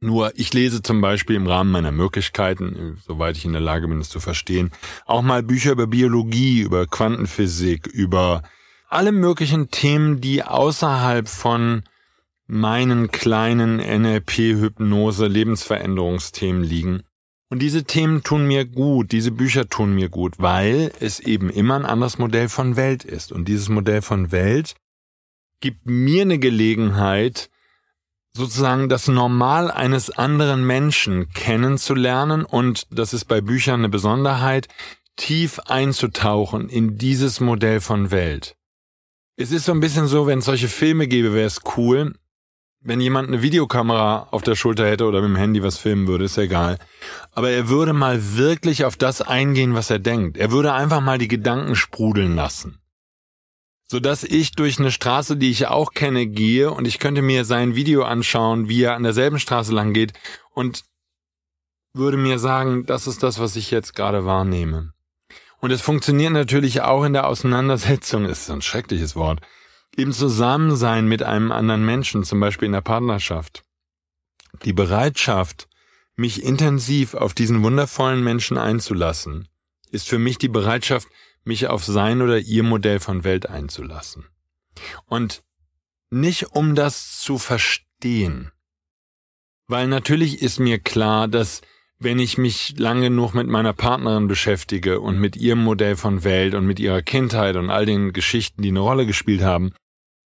Nur 0.00 0.32
ich 0.36 0.52
lese 0.52 0.82
zum 0.82 1.00
Beispiel 1.00 1.34
im 1.34 1.46
Rahmen 1.46 1.72
meiner 1.72 1.90
Möglichkeiten, 1.90 3.00
soweit 3.04 3.36
ich 3.36 3.44
in 3.44 3.52
der 3.52 3.60
Lage 3.60 3.88
bin, 3.88 4.00
es 4.00 4.10
zu 4.10 4.20
verstehen, 4.20 4.70
auch 5.06 5.22
mal 5.22 5.42
Bücher 5.42 5.72
über 5.72 5.86
Biologie, 5.86 6.60
über 6.60 6.86
Quantenphysik, 6.86 7.86
über 7.86 8.42
alle 8.88 9.10
möglichen 9.10 9.70
Themen, 9.70 10.20
die 10.20 10.44
außerhalb 10.44 11.28
von 11.28 11.82
meinen 12.46 13.10
kleinen 13.10 13.78
NLP-Hypnose 13.78 15.26
Lebensveränderungsthemen 15.26 16.62
liegen. 16.62 17.02
Und 17.50 17.60
diese 17.60 17.84
Themen 17.84 18.22
tun 18.22 18.46
mir 18.46 18.66
gut, 18.66 19.10
diese 19.12 19.30
Bücher 19.30 19.68
tun 19.68 19.94
mir 19.94 20.10
gut, 20.10 20.34
weil 20.38 20.92
es 21.00 21.18
eben 21.18 21.48
immer 21.48 21.76
ein 21.76 21.86
anderes 21.86 22.18
Modell 22.18 22.48
von 22.48 22.76
Welt 22.76 23.04
ist. 23.04 23.32
Und 23.32 23.48
dieses 23.48 23.70
Modell 23.70 24.02
von 24.02 24.32
Welt 24.32 24.74
gibt 25.60 25.86
mir 25.86 26.22
eine 26.22 26.38
Gelegenheit, 26.38 27.48
sozusagen 28.36 28.88
das 28.88 29.08
Normal 29.08 29.70
eines 29.70 30.10
anderen 30.10 30.66
Menschen 30.66 31.30
kennenzulernen 31.30 32.44
und 32.44 32.86
das 32.90 33.12
ist 33.12 33.24
bei 33.24 33.40
Büchern 33.40 33.80
eine 33.80 33.88
Besonderheit, 33.88 34.68
tief 35.16 35.58
einzutauchen 35.60 36.68
in 36.68 36.96
dieses 36.96 37.40
Modell 37.40 37.80
von 37.80 38.10
Welt. 38.10 38.56
Es 39.36 39.50
ist 39.50 39.64
so 39.64 39.72
ein 39.72 39.80
bisschen 39.80 40.06
so, 40.06 40.26
wenn 40.26 40.40
es 40.40 40.44
solche 40.44 40.68
Filme 40.68 41.08
gäbe, 41.08 41.32
wäre 41.32 41.46
es 41.46 41.60
cool, 41.76 42.14
wenn 42.80 43.00
jemand 43.00 43.28
eine 43.28 43.42
Videokamera 43.42 44.28
auf 44.30 44.42
der 44.42 44.54
Schulter 44.54 44.86
hätte 44.86 45.04
oder 45.04 45.20
mit 45.20 45.30
dem 45.30 45.36
Handy 45.36 45.62
was 45.62 45.78
filmen 45.78 46.06
würde, 46.06 46.24
ist 46.24 46.36
ja 46.36 46.44
egal 46.44 46.78
aber 47.38 47.50
er 47.50 47.68
würde 47.68 47.92
mal 47.92 48.36
wirklich 48.36 48.84
auf 48.84 48.96
das 48.96 49.22
eingehen, 49.22 49.76
was 49.76 49.90
er 49.90 50.00
denkt. 50.00 50.36
Er 50.36 50.50
würde 50.50 50.72
einfach 50.72 51.00
mal 51.00 51.18
die 51.18 51.28
Gedanken 51.28 51.76
sprudeln 51.76 52.34
lassen. 52.34 52.80
Sodass 53.86 54.24
ich 54.24 54.56
durch 54.56 54.80
eine 54.80 54.90
Straße, 54.90 55.36
die 55.36 55.48
ich 55.48 55.68
auch 55.68 55.92
kenne, 55.92 56.26
gehe 56.26 56.72
und 56.72 56.84
ich 56.84 56.98
könnte 56.98 57.22
mir 57.22 57.44
sein 57.44 57.76
Video 57.76 58.02
anschauen, 58.02 58.68
wie 58.68 58.82
er 58.82 58.96
an 58.96 59.04
derselben 59.04 59.38
Straße 59.38 59.72
lang 59.72 59.92
geht 59.92 60.14
und 60.50 60.82
würde 61.94 62.16
mir 62.16 62.40
sagen, 62.40 62.86
das 62.86 63.06
ist 63.06 63.22
das, 63.22 63.38
was 63.38 63.54
ich 63.54 63.70
jetzt 63.70 63.94
gerade 63.94 64.24
wahrnehme. 64.24 64.92
Und 65.60 65.70
es 65.70 65.80
funktioniert 65.80 66.32
natürlich 66.32 66.80
auch 66.80 67.04
in 67.04 67.12
der 67.12 67.28
Auseinandersetzung, 67.28 68.24
ist 68.28 68.50
ein 68.50 68.62
schreckliches 68.62 69.14
Wort, 69.14 69.42
im 69.98 70.12
Zusammensein 70.12 71.08
mit 71.08 71.22
einem 71.22 71.50
anderen 71.52 71.84
Menschen, 71.84 72.24
zum 72.24 72.40
Beispiel 72.40 72.66
in 72.66 72.72
der 72.72 72.80
Partnerschaft. 72.80 73.62
Die 74.64 74.72
Bereitschaft, 74.72 75.68
mich 76.16 76.42
intensiv 76.42 77.14
auf 77.14 77.34
diesen 77.34 77.62
wundervollen 77.62 78.22
Menschen 78.22 78.58
einzulassen, 78.58 79.48
ist 79.90 80.08
für 80.08 80.18
mich 80.18 80.38
die 80.38 80.48
Bereitschaft, 80.48 81.08
mich 81.44 81.66
auf 81.66 81.84
sein 81.84 82.22
oder 82.22 82.38
ihr 82.38 82.62
Modell 82.62 83.00
von 83.00 83.24
Welt 83.24 83.48
einzulassen. 83.48 84.26
Und 85.06 85.42
nicht 86.10 86.52
um 86.52 86.74
das 86.74 87.18
zu 87.18 87.38
verstehen. 87.38 88.52
Weil 89.66 89.88
natürlich 89.88 90.42
ist 90.42 90.60
mir 90.60 90.78
klar, 90.78 91.28
dass 91.28 91.60
wenn 91.98 92.20
ich 92.20 92.38
mich 92.38 92.78
lange 92.78 93.08
genug 93.08 93.34
mit 93.34 93.48
meiner 93.48 93.72
Partnerin 93.72 94.28
beschäftige 94.28 95.00
und 95.00 95.18
mit 95.18 95.36
ihrem 95.36 95.64
Modell 95.64 95.96
von 95.96 96.22
Welt 96.22 96.54
und 96.54 96.66
mit 96.66 96.78
ihrer 96.78 97.02
Kindheit 97.02 97.56
und 97.56 97.70
all 97.70 97.84
den 97.84 98.12
Geschichten, 98.12 98.62
die 98.62 98.68
eine 98.68 98.80
Rolle 98.80 99.04
gespielt 99.04 99.42
haben, 99.42 99.72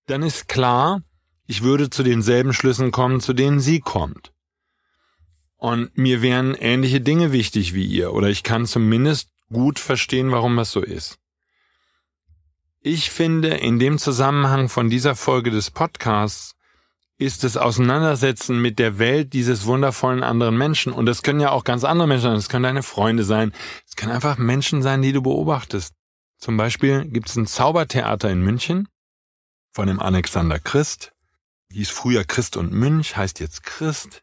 dann 0.06 0.22
ist 0.22 0.48
klar, 0.48 1.02
ich 1.46 1.62
würde 1.62 1.90
zu 1.90 2.02
denselben 2.02 2.52
Schlüssen 2.52 2.92
kommen, 2.92 3.20
zu 3.20 3.32
denen 3.32 3.60
sie 3.60 3.80
kommt. 3.80 4.32
Und 5.56 5.96
mir 5.96 6.22
wären 6.22 6.54
ähnliche 6.54 7.00
Dinge 7.00 7.30
wichtig 7.30 7.74
wie 7.74 7.84
ihr, 7.84 8.12
oder 8.12 8.28
ich 8.28 8.42
kann 8.42 8.66
zumindest 8.66 9.28
gut 9.52 9.78
verstehen, 9.78 10.32
warum 10.32 10.56
das 10.56 10.72
so 10.72 10.80
ist. 10.80 11.18
Ich 12.80 13.10
finde, 13.10 13.48
in 13.48 13.78
dem 13.78 13.98
Zusammenhang 13.98 14.68
von 14.68 14.90
dieser 14.90 15.14
Folge 15.14 15.50
des 15.52 15.70
Podcasts 15.70 16.56
ist 17.16 17.44
das 17.44 17.56
Auseinandersetzen 17.56 18.60
mit 18.60 18.80
der 18.80 18.98
Welt 18.98 19.32
dieses 19.32 19.66
wundervollen 19.66 20.24
anderen 20.24 20.56
Menschen. 20.56 20.92
Und 20.92 21.06
das 21.06 21.22
können 21.22 21.38
ja 21.38 21.50
auch 21.50 21.62
ganz 21.62 21.84
andere 21.84 22.08
Menschen 22.08 22.24
sein. 22.24 22.34
Das 22.34 22.48
können 22.48 22.64
deine 22.64 22.82
Freunde 22.82 23.22
sein. 23.22 23.52
Es 23.86 23.94
können 23.94 24.10
einfach 24.10 24.38
Menschen 24.38 24.82
sein, 24.82 25.02
die 25.02 25.12
du 25.12 25.22
beobachtest. 25.22 25.94
Zum 26.38 26.56
Beispiel 26.56 27.04
gibt 27.04 27.28
es 27.28 27.36
ein 27.36 27.46
Zaubertheater 27.46 28.28
in 28.30 28.42
München 28.42 28.88
von 29.72 29.86
dem 29.86 30.00
Alexander 30.00 30.58
Christ. 30.58 31.12
Hieß 31.72 31.90
früher 31.90 32.24
Christ 32.24 32.56
und 32.56 32.72
Münch, 32.72 33.16
heißt 33.16 33.40
jetzt 33.40 33.62
Christ. 33.64 34.22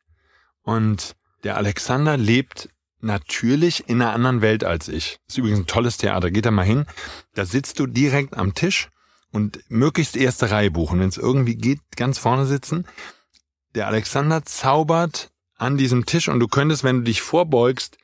Und 0.61 1.15
der 1.43 1.57
Alexander 1.57 2.15
lebt 2.15 2.69
natürlich 3.01 3.87
in 3.89 4.01
einer 4.01 4.13
anderen 4.13 4.41
Welt 4.41 4.63
als 4.63 4.87
ich. 4.87 5.19
Ist 5.27 5.37
übrigens 5.37 5.59
ein 5.59 5.67
tolles 5.67 5.97
Theater. 5.97 6.31
Geht 6.31 6.45
da 6.45 6.51
mal 6.51 6.65
hin. 6.65 6.85
Da 7.33 7.45
sitzt 7.45 7.79
du 7.79 7.87
direkt 7.87 8.37
am 8.37 8.53
Tisch 8.53 8.89
und 9.31 9.59
möglichst 9.69 10.15
erste 10.15 10.51
Reihe 10.51 10.71
buchen, 10.71 10.99
wenn 10.99 11.09
es 11.09 11.17
irgendwie 11.17 11.55
geht, 11.55 11.79
ganz 11.95 12.17
vorne 12.19 12.45
sitzen. 12.45 12.85
Der 13.75 13.87
Alexander 13.87 14.43
zaubert 14.43 15.31
an 15.55 15.77
diesem 15.77 16.05
Tisch 16.05 16.29
und 16.29 16.39
du 16.39 16.47
könntest, 16.47 16.83
wenn 16.83 16.97
du 16.97 17.03
dich 17.03 17.21
vorbeugst, 17.21 17.97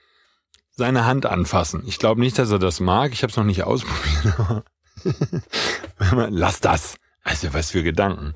seine 0.71 1.05
Hand 1.05 1.25
anfassen. 1.25 1.83
Ich 1.85 1.99
glaube 1.99 2.19
nicht, 2.19 2.37
dass 2.37 2.51
er 2.51 2.59
das 2.59 2.79
mag. 2.79 3.13
Ich 3.13 3.23
habe 3.23 3.31
es 3.31 3.37
noch 3.37 3.45
nicht 3.45 3.63
ausprobiert. 3.63 4.63
Lass 6.29 6.59
das. 6.59 6.95
Also 7.25 7.53
was 7.53 7.71
für 7.71 7.83
Gedanken. 7.83 8.33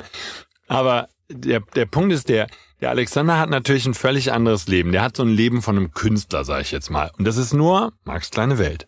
Aber 0.68 1.08
der, 1.30 1.62
der 1.62 1.86
Punkt 1.86 2.12
ist 2.12 2.28
der, 2.28 2.48
der 2.82 2.90
Alexander 2.90 3.38
hat 3.38 3.50
natürlich 3.50 3.86
ein 3.86 3.94
völlig 3.94 4.34
anderes 4.34 4.68
Leben. 4.68 4.92
Der 4.92 5.02
hat 5.02 5.16
so 5.16 5.24
ein 5.24 5.30
Leben 5.30 5.62
von 5.62 5.78
einem 5.78 5.92
Künstler, 5.92 6.44
sage 6.44 6.64
ich 6.64 6.72
jetzt 6.72 6.90
mal. 6.90 7.12
Und 7.18 7.26
das 7.26 7.38
ist 7.38 7.54
nur 7.54 7.94
Max 8.04 8.32
kleine 8.32 8.58
Welt. 8.58 8.86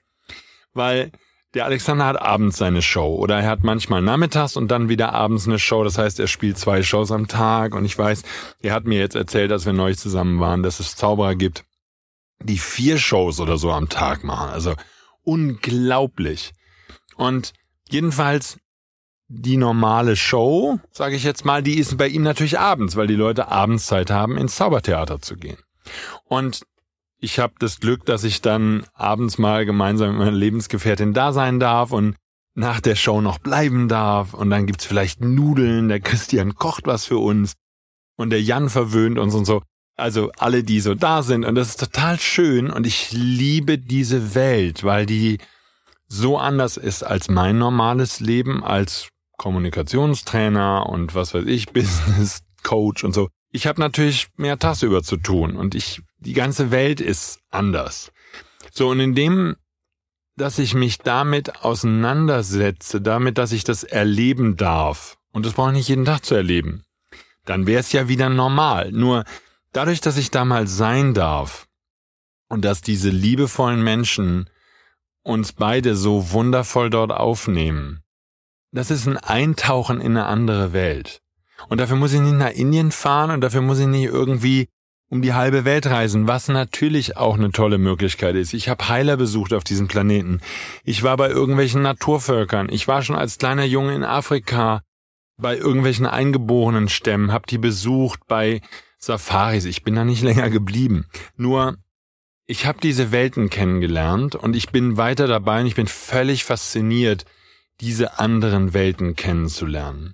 Weil 0.74 1.12
der 1.54 1.66
Alexander 1.66 2.06
hat 2.06 2.22
abends 2.22 2.58
seine 2.58 2.82
Show 2.82 3.16
oder 3.16 3.42
er 3.42 3.50
hat 3.50 3.64
manchmal 3.64 4.02
nachmittags 4.02 4.56
und 4.56 4.70
dann 4.70 4.90
wieder 4.90 5.14
abends 5.14 5.48
eine 5.48 5.60
Show. 5.60 5.84
Das 5.84 5.98
heißt, 5.98 6.20
er 6.20 6.28
spielt 6.28 6.58
zwei 6.58 6.82
Shows 6.82 7.12
am 7.12 7.28
Tag 7.28 7.76
und 7.76 7.86
ich 7.86 7.98
weiß, 7.98 8.24
er 8.62 8.74
hat 8.74 8.86
mir 8.86 9.00
jetzt 9.00 9.16
erzählt, 9.16 9.52
als 9.52 9.66
wir 9.66 9.74
neu 9.74 9.94
zusammen 9.94 10.40
waren, 10.40 10.64
dass 10.64 10.80
es 10.80 10.96
Zauberer 10.96 11.36
gibt, 11.36 11.66
die 12.42 12.58
vier 12.58 12.98
Shows 12.98 13.40
oder 13.40 13.58
so 13.58 13.72
am 13.72 13.90
Tag 13.90 14.24
machen. 14.24 14.50
Also 14.50 14.76
unglaublich. 15.24 16.54
Und 17.18 17.54
jedenfalls 17.90 18.58
die 19.34 19.58
normale 19.58 20.16
Show, 20.18 20.80
sage 20.92 21.16
ich 21.16 21.24
jetzt 21.24 21.46
mal, 21.46 21.64
die 21.64 21.80
ist 21.80 21.98
bei 21.98 22.08
ihm 22.08 22.24
natürlich 22.24 22.60
abends, 22.60 22.98
weil 22.98 23.08
die 23.08 23.16
Leute 23.16 23.48
abends 23.48 23.86
Zeit 23.86 24.12
haben, 24.12 24.38
ins 24.38 24.56
Zaubertheater 24.56 25.22
zu 25.22 25.38
gehen. 25.38 25.58
Und 26.26 26.64
ich 27.20 27.40
habe 27.40 27.54
das 27.60 27.80
Glück, 27.80 28.06
dass 28.06 28.24
ich 28.26 28.42
dann 28.42 28.86
abends 28.94 29.38
mal 29.38 29.66
gemeinsam 29.66 30.10
mit 30.10 30.20
meiner 30.20 30.32
Lebensgefährtin 30.32 31.14
da 31.14 31.32
sein 31.32 31.60
darf 31.60 31.92
und 31.92 32.16
nach 32.56 32.82
der 32.82 32.96
Show 32.96 33.22
noch 33.22 33.40
bleiben 33.40 33.88
darf 33.88 34.34
und 34.34 34.50
dann 34.50 34.68
gibt's 34.68 34.86
vielleicht 34.86 35.22
Nudeln, 35.22 35.88
der 35.88 36.02
Christian 36.02 36.56
kocht 36.56 36.86
was 36.86 37.06
für 37.06 37.20
uns 37.20 37.54
und 38.18 38.32
der 38.32 38.42
Jan 38.42 38.70
verwöhnt 38.70 39.18
uns 39.18 39.34
und 39.34 39.46
so. 39.46 39.62
Also 39.96 40.32
alle, 40.38 40.64
die 40.64 40.82
so 40.82 40.94
da 40.94 41.24
sind 41.24 41.46
und 41.46 41.56
das 41.56 41.70
ist 41.70 41.80
total 41.80 42.20
schön 42.20 42.70
und 42.70 42.86
ich 42.86 43.12
liebe 43.12 43.78
diese 43.78 44.36
Welt, 44.36 44.84
weil 44.84 45.06
die 45.06 45.38
so 46.08 46.38
anders 46.38 46.76
ist 46.76 47.04
als 47.04 47.30
mein 47.30 47.58
normales 47.58 48.20
Leben 48.20 48.64
als 48.66 49.08
Kommunikationstrainer 49.42 50.86
und 50.88 51.16
was 51.16 51.34
weiß 51.34 51.46
ich, 51.48 51.66
Business 51.74 52.44
Coach 52.62 53.04
und 53.04 53.14
so. 53.14 53.30
Ich 53.52 53.66
habe 53.66 53.82
natürlich 53.82 54.28
mehr 54.38 54.60
tagsüber 54.60 55.02
zu 55.02 55.18
tun 55.18 55.56
und 55.56 55.74
ich 55.74 56.04
die 56.20 56.34
ganze 56.34 56.70
Welt 56.70 57.02
ist 57.02 57.40
anders. 57.50 58.12
So, 58.72 58.90
und 58.90 59.00
indem, 59.00 59.56
dass 60.38 60.60
ich 60.60 60.76
mich 60.76 61.00
damit 61.00 61.64
auseinandersetze, 61.64 63.02
damit, 63.02 63.40
dass 63.40 63.52
ich 63.52 63.64
das 63.64 63.84
erleben 63.84 64.58
darf, 64.58 65.18
und 65.32 65.44
das 65.44 65.54
brauche 65.54 65.72
ich 65.72 65.78
nicht 65.78 65.90
jeden 65.90 66.06
Tag 66.06 66.24
zu 66.24 66.36
erleben, 66.36 66.84
dann 67.46 67.66
wäre 67.66 67.80
es 67.80 67.92
ja 67.92 68.08
wieder 68.08 68.30
normal. 68.30 68.92
Nur 68.92 69.24
dadurch, 69.74 70.02
dass 70.02 70.18
ich 70.18 70.30
da 70.30 70.46
mal 70.46 70.68
sein 70.68 71.16
darf 71.16 71.68
und 72.48 72.64
dass 72.64 72.82
diese 72.82 73.10
liebevollen 73.10 73.84
Menschen 73.84 74.52
uns 75.24 75.52
beide 75.52 75.96
so 75.96 76.32
wundervoll 76.32 76.92
dort 76.92 77.12
aufnehmen, 77.12 78.04
das 78.72 78.92
ist 78.92 79.08
ein 79.08 79.18
Eintauchen 79.18 80.00
in 80.00 80.18
eine 80.18 80.26
andere 80.26 80.74
Welt. 80.74 81.22
Und 81.70 81.80
dafür 81.80 81.98
muss 81.98 82.14
ich 82.14 82.22
nicht 82.22 82.36
nach 82.36 82.52
Indien 82.52 82.92
fahren 82.92 83.32
und 83.32 83.42
dafür 83.42 83.62
muss 83.62 83.80
ich 83.80 83.88
nicht 83.88 84.06
irgendwie 84.06 84.68
um 85.10 85.22
die 85.22 85.34
halbe 85.34 85.66
Welt 85.66 85.88
reisen, 85.88 86.26
was 86.28 86.48
natürlich 86.48 87.18
auch 87.18 87.36
eine 87.36 87.52
tolle 87.52 87.78
Möglichkeit 87.78 88.36
ist. 88.36 88.54
Ich 88.54 88.70
habe 88.70 88.88
Heiler 88.88 89.18
besucht 89.18 89.54
auf 89.54 89.66
diesem 89.66 89.90
Planeten. 89.90 90.40
Ich 90.86 91.04
war 91.04 91.18
bei 91.18 91.30
irgendwelchen 91.30 91.82
Naturvölkern. 91.82 92.70
Ich 92.70 92.88
war 92.88 93.02
schon 93.02 93.18
als 93.18 93.38
kleiner 93.38 93.66
Junge 93.66 93.94
in 93.94 94.06
Afrika 94.06 94.82
bei 95.38 95.58
irgendwelchen 95.58 96.06
eingeborenen 96.06 96.88
Stämmen, 96.88 97.34
habe 97.34 97.48
die 97.48 97.58
besucht 97.58 98.22
bei 98.28 98.62
Safaris. 98.98 99.66
Ich 99.66 99.84
bin 99.84 99.96
da 99.96 100.06
nicht 100.06 100.22
länger 100.24 100.50
geblieben. 100.50 101.08
Nur 101.36 101.78
ich 102.46 102.66
habe 102.66 102.80
diese 102.82 103.12
Welten 103.12 103.50
kennengelernt 103.50 104.36
und 104.36 104.56
ich 104.56 104.70
bin 104.70 104.96
weiter 104.96 105.28
dabei 105.28 105.62
und 105.62 105.68
ich 105.68 105.76
bin 105.76 105.88
völlig 105.88 106.46
fasziniert, 106.46 107.26
diese 107.82 108.20
anderen 108.20 108.74
Welten 108.74 109.16
kennenzulernen. 109.16 110.14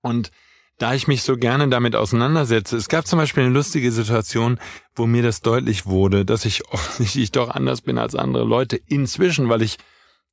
Und 0.00 0.30
da 0.78 0.94
ich 0.94 1.06
mich 1.06 1.22
so 1.22 1.36
gerne 1.36 1.68
damit 1.68 1.94
auseinandersetze. 1.94 2.76
Es 2.76 2.88
gab 2.88 3.06
zum 3.06 3.18
Beispiel 3.18 3.44
eine 3.44 3.52
lustige 3.52 3.92
Situation, 3.92 4.58
wo 4.94 5.06
mir 5.06 5.22
das 5.22 5.40
deutlich 5.40 5.86
wurde, 5.86 6.24
dass 6.24 6.44
ich 6.44 6.66
offensichtlich 6.72 7.32
doch 7.32 7.50
anders 7.50 7.82
bin 7.82 7.98
als 7.98 8.14
andere 8.14 8.44
Leute 8.44 8.76
inzwischen, 8.86 9.48
weil 9.48 9.62
ich 9.62 9.78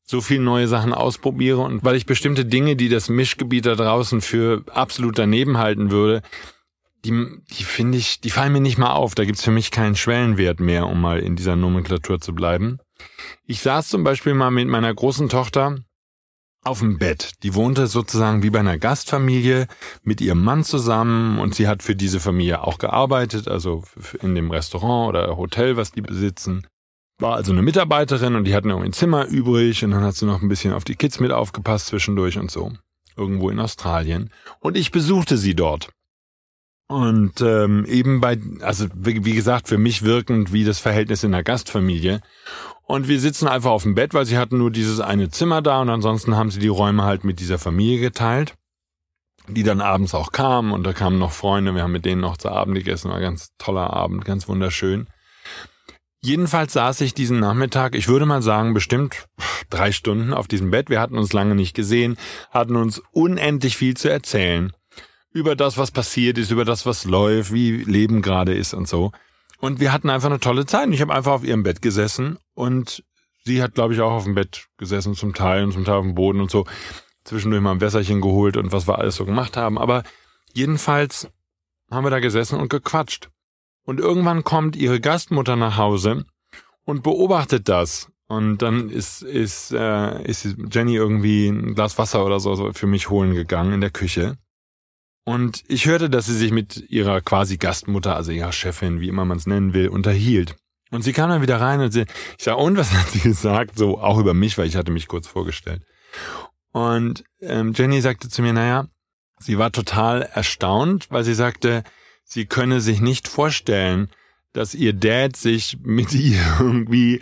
so 0.03 0.19
viel 0.19 0.39
neue 0.39 0.67
Sachen 0.67 0.93
ausprobiere 0.93 1.61
und 1.61 1.83
weil 1.83 1.95
ich 1.95 2.05
bestimmte 2.05 2.45
Dinge, 2.45 2.75
die 2.75 2.89
das 2.89 3.07
Mischgebiet 3.07 3.65
da 3.65 3.75
draußen 3.75 4.21
für 4.21 4.63
absolut 4.71 5.17
daneben 5.17 5.57
halten 5.57 5.91
würde, 5.91 6.21
die, 7.05 7.27
die 7.57 7.63
finde 7.63 7.97
ich, 7.97 8.19
die 8.19 8.29
fallen 8.29 8.53
mir 8.53 8.61
nicht 8.61 8.77
mal 8.77 8.91
auf. 8.91 9.15
Da 9.15 9.25
gibt's 9.25 9.43
für 9.43 9.51
mich 9.51 9.71
keinen 9.71 9.95
Schwellenwert 9.95 10.59
mehr, 10.59 10.87
um 10.87 11.01
mal 11.01 11.19
in 11.19 11.35
dieser 11.35 11.55
Nomenklatur 11.55 12.19
zu 12.19 12.33
bleiben. 12.33 12.79
Ich 13.45 13.61
saß 13.61 13.89
zum 13.89 14.03
Beispiel 14.03 14.33
mal 14.33 14.51
mit 14.51 14.67
meiner 14.67 14.93
großen 14.93 15.29
Tochter 15.29 15.77
auf 16.63 16.79
dem 16.79 16.97
Bett. 16.97 17.31
Die 17.43 17.55
wohnte 17.55 17.87
sozusagen 17.87 18.43
wie 18.43 18.49
bei 18.49 18.59
einer 18.59 18.77
Gastfamilie 18.77 19.67
mit 20.03 20.21
ihrem 20.21 20.43
Mann 20.43 20.63
zusammen 20.63 21.39
und 21.39 21.55
sie 21.55 21.67
hat 21.67 21.83
für 21.83 21.95
diese 21.95 22.19
Familie 22.19 22.63
auch 22.63 22.77
gearbeitet, 22.77 23.47
also 23.47 23.83
in 24.21 24.35
dem 24.35 24.51
Restaurant 24.51 25.09
oder 25.09 25.37
Hotel, 25.37 25.77
was 25.77 25.91
die 25.91 26.01
besitzen. 26.01 26.67
War 27.19 27.35
also 27.35 27.51
eine 27.51 27.61
Mitarbeiterin 27.61 28.35
und 28.35 28.45
die 28.45 28.55
hatten 28.55 28.71
auch 28.71 28.81
ein 28.81 28.93
Zimmer 28.93 29.25
übrig 29.25 29.83
und 29.83 29.91
dann 29.91 30.03
hat 30.03 30.15
sie 30.15 30.25
noch 30.25 30.41
ein 30.41 30.49
bisschen 30.49 30.73
auf 30.73 30.83
die 30.83 30.95
Kids 30.95 31.19
mit 31.19 31.31
aufgepasst 31.31 31.87
zwischendurch 31.87 32.37
und 32.37 32.51
so. 32.51 32.73
Irgendwo 33.15 33.49
in 33.49 33.59
Australien. 33.59 34.31
Und 34.59 34.77
ich 34.77 34.91
besuchte 34.91 35.37
sie 35.37 35.55
dort. 35.55 35.89
Und 36.91 37.39
ähm, 37.39 37.85
eben 37.85 38.19
bei, 38.19 38.37
also 38.59 38.85
wie, 38.93 39.33
gesagt, 39.33 39.69
für 39.69 39.77
mich 39.77 40.03
wirkend 40.03 40.51
wie 40.51 40.65
das 40.65 40.79
Verhältnis 40.79 41.23
in 41.23 41.33
einer 41.33 41.41
Gastfamilie. 41.41 42.19
Und 42.83 43.07
wir 43.07 43.21
sitzen 43.21 43.47
einfach 43.47 43.71
auf 43.71 43.83
dem 43.83 43.95
Bett, 43.95 44.13
weil 44.13 44.25
sie 44.25 44.37
hatten 44.37 44.57
nur 44.57 44.71
dieses 44.71 44.99
eine 44.99 45.29
Zimmer 45.29 45.61
da 45.61 45.79
und 45.79 45.89
ansonsten 45.89 46.35
haben 46.35 46.51
sie 46.51 46.59
die 46.59 46.67
Räume 46.67 47.05
halt 47.05 47.23
mit 47.23 47.39
dieser 47.39 47.59
Familie 47.59 48.01
geteilt, 48.01 48.55
die 49.47 49.63
dann 49.63 49.79
abends 49.79 50.13
auch 50.13 50.33
kamen 50.33 50.73
und 50.73 50.83
da 50.83 50.91
kamen 50.91 51.17
noch 51.17 51.31
Freunde, 51.31 51.73
wir 51.73 51.83
haben 51.83 51.93
mit 51.93 52.03
denen 52.03 52.19
noch 52.19 52.35
zu 52.35 52.49
Abend 52.49 52.75
gegessen, 52.75 53.09
war 53.09 53.21
ganz 53.21 53.51
toller 53.57 53.93
Abend, 53.93 54.25
ganz 54.25 54.49
wunderschön. 54.49 55.07
Jedenfalls 56.21 56.73
saß 56.73 56.99
ich 56.99 57.13
diesen 57.13 57.39
Nachmittag, 57.39 57.95
ich 57.95 58.09
würde 58.09 58.25
mal 58.25 58.41
sagen, 58.41 58.73
bestimmt 58.73 59.29
drei 59.69 59.93
Stunden 59.93 60.33
auf 60.33 60.49
diesem 60.49 60.71
Bett. 60.71 60.89
Wir 60.89 60.99
hatten 60.99 61.17
uns 61.17 61.31
lange 61.31 61.55
nicht 61.55 61.73
gesehen, 61.73 62.17
hatten 62.49 62.75
uns 62.75 63.01
unendlich 63.13 63.77
viel 63.77 63.95
zu 63.95 64.09
erzählen. 64.09 64.73
Über 65.33 65.55
das, 65.55 65.77
was 65.77 65.91
passiert 65.91 66.37
ist, 66.37 66.51
über 66.51 66.65
das, 66.65 66.85
was 66.85 67.05
läuft, 67.05 67.53
wie 67.53 67.77
Leben 67.77 68.21
gerade 68.21 68.53
ist 68.53 68.73
und 68.73 68.87
so. 68.87 69.11
Und 69.59 69.79
wir 69.79 69.93
hatten 69.93 70.09
einfach 70.09 70.29
eine 70.29 70.39
tolle 70.39 70.65
Zeit. 70.65 70.89
Ich 70.89 71.01
habe 71.01 71.13
einfach 71.13 71.31
auf 71.31 71.43
ihrem 71.43 71.63
Bett 71.63 71.81
gesessen 71.81 72.37
und 72.53 73.03
sie 73.45 73.61
hat, 73.61 73.75
glaube 73.75 73.93
ich, 73.93 74.01
auch 74.01 74.11
auf 74.11 74.23
dem 74.23 74.35
Bett 74.35 74.67
gesessen 74.77 75.15
zum 75.15 75.33
Teil 75.33 75.63
und 75.63 75.71
zum 75.71 75.85
Teil 75.85 75.95
auf 75.95 76.05
dem 76.05 76.15
Boden 76.15 76.41
und 76.41 76.51
so. 76.51 76.65
Zwischendurch 77.23 77.61
mal 77.61 77.71
ein 77.71 77.81
Wässerchen 77.81 78.19
geholt 78.19 78.57
und 78.57 78.71
was 78.71 78.87
wir 78.87 78.97
alles 78.97 79.15
so 79.15 79.25
gemacht 79.25 79.55
haben. 79.55 79.77
Aber 79.77 80.03
jedenfalls 80.53 81.29
haben 81.91 82.05
wir 82.05 82.09
da 82.09 82.19
gesessen 82.19 82.59
und 82.59 82.69
gequatscht. 82.69 83.29
Und 83.83 83.99
irgendwann 83.99 84.43
kommt 84.43 84.75
ihre 84.75 84.99
Gastmutter 84.99 85.55
nach 85.55 85.77
Hause 85.77 86.25
und 86.85 87.03
beobachtet 87.03 87.69
das. 87.69 88.11
Und 88.27 88.59
dann 88.59 88.89
ist, 88.89 89.21
ist, 89.23 89.71
äh, 89.71 90.23
ist 90.23 90.55
Jenny 90.71 90.95
irgendwie 90.95 91.49
ein 91.49 91.75
Glas 91.75 91.97
Wasser 91.97 92.25
oder 92.25 92.39
so 92.39 92.71
für 92.73 92.87
mich 92.87 93.09
holen 93.09 93.33
gegangen 93.33 93.73
in 93.73 93.81
der 93.81 93.89
Küche. 93.89 94.37
Und 95.23 95.63
ich 95.67 95.85
hörte, 95.85 96.09
dass 96.09 96.25
sie 96.25 96.35
sich 96.35 96.51
mit 96.51 96.89
ihrer 96.89 97.21
quasi 97.21 97.57
Gastmutter, 97.57 98.15
also 98.15 98.31
ihrer 98.31 98.51
Chefin, 98.51 99.01
wie 99.01 99.07
immer 99.07 99.25
man 99.25 99.37
es 99.37 99.45
nennen 99.45 99.73
will, 99.73 99.87
unterhielt. 99.87 100.55
Und 100.89 101.03
sie 101.03 101.13
kam 101.13 101.29
dann 101.29 101.41
wieder 101.41 101.61
rein 101.61 101.79
und 101.79 101.91
sie, 101.91 102.01
ich 102.37 102.43
sag, 102.43 102.57
und 102.57 102.77
was 102.77 102.91
hat 102.91 103.09
sie 103.09 103.19
gesagt? 103.29 103.77
So 103.77 103.99
auch 103.99 104.17
über 104.17 104.33
mich, 104.33 104.57
weil 104.57 104.67
ich 104.67 104.75
hatte 104.75 104.91
mich 104.91 105.07
kurz 105.07 105.27
vorgestellt. 105.27 105.83
Und 106.71 107.23
ähm, 107.39 107.73
Jenny 107.73 108.01
sagte 108.01 108.29
zu 108.29 108.41
mir, 108.41 108.53
naja, 108.53 108.87
sie 109.39 109.57
war 109.57 109.71
total 109.71 110.23
erstaunt, 110.23 111.07
weil 111.09 111.23
sie 111.23 111.33
sagte, 111.33 111.83
sie 112.23 112.45
könne 112.45 112.81
sich 112.81 113.01
nicht 113.01 113.27
vorstellen, 113.27 114.09
dass 114.53 114.73
ihr 114.73 114.93
Dad 114.93 115.35
sich 115.35 115.77
mit 115.81 116.13
ihr 116.13 116.41
irgendwie 116.59 117.21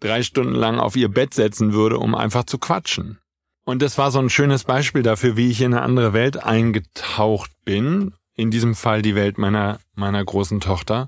drei 0.00 0.22
Stunden 0.22 0.54
lang 0.54 0.78
auf 0.78 0.96
ihr 0.96 1.08
Bett 1.08 1.32
setzen 1.34 1.72
würde, 1.72 1.98
um 1.98 2.14
einfach 2.14 2.44
zu 2.44 2.58
quatschen. 2.58 3.18
Und 3.64 3.82
das 3.82 3.96
war 3.96 4.10
so 4.10 4.18
ein 4.18 4.30
schönes 4.30 4.64
Beispiel 4.64 5.02
dafür, 5.02 5.36
wie 5.36 5.50
ich 5.50 5.60
in 5.60 5.72
eine 5.72 5.82
andere 5.82 6.12
Welt 6.12 6.42
eingetaucht 6.42 7.50
bin. 7.64 8.14
In 8.36 8.50
diesem 8.50 8.74
Fall 8.74 9.00
die 9.00 9.14
Welt 9.14 9.38
meiner, 9.38 9.78
meiner 9.94 10.24
großen 10.24 10.60
Tochter. 10.60 11.06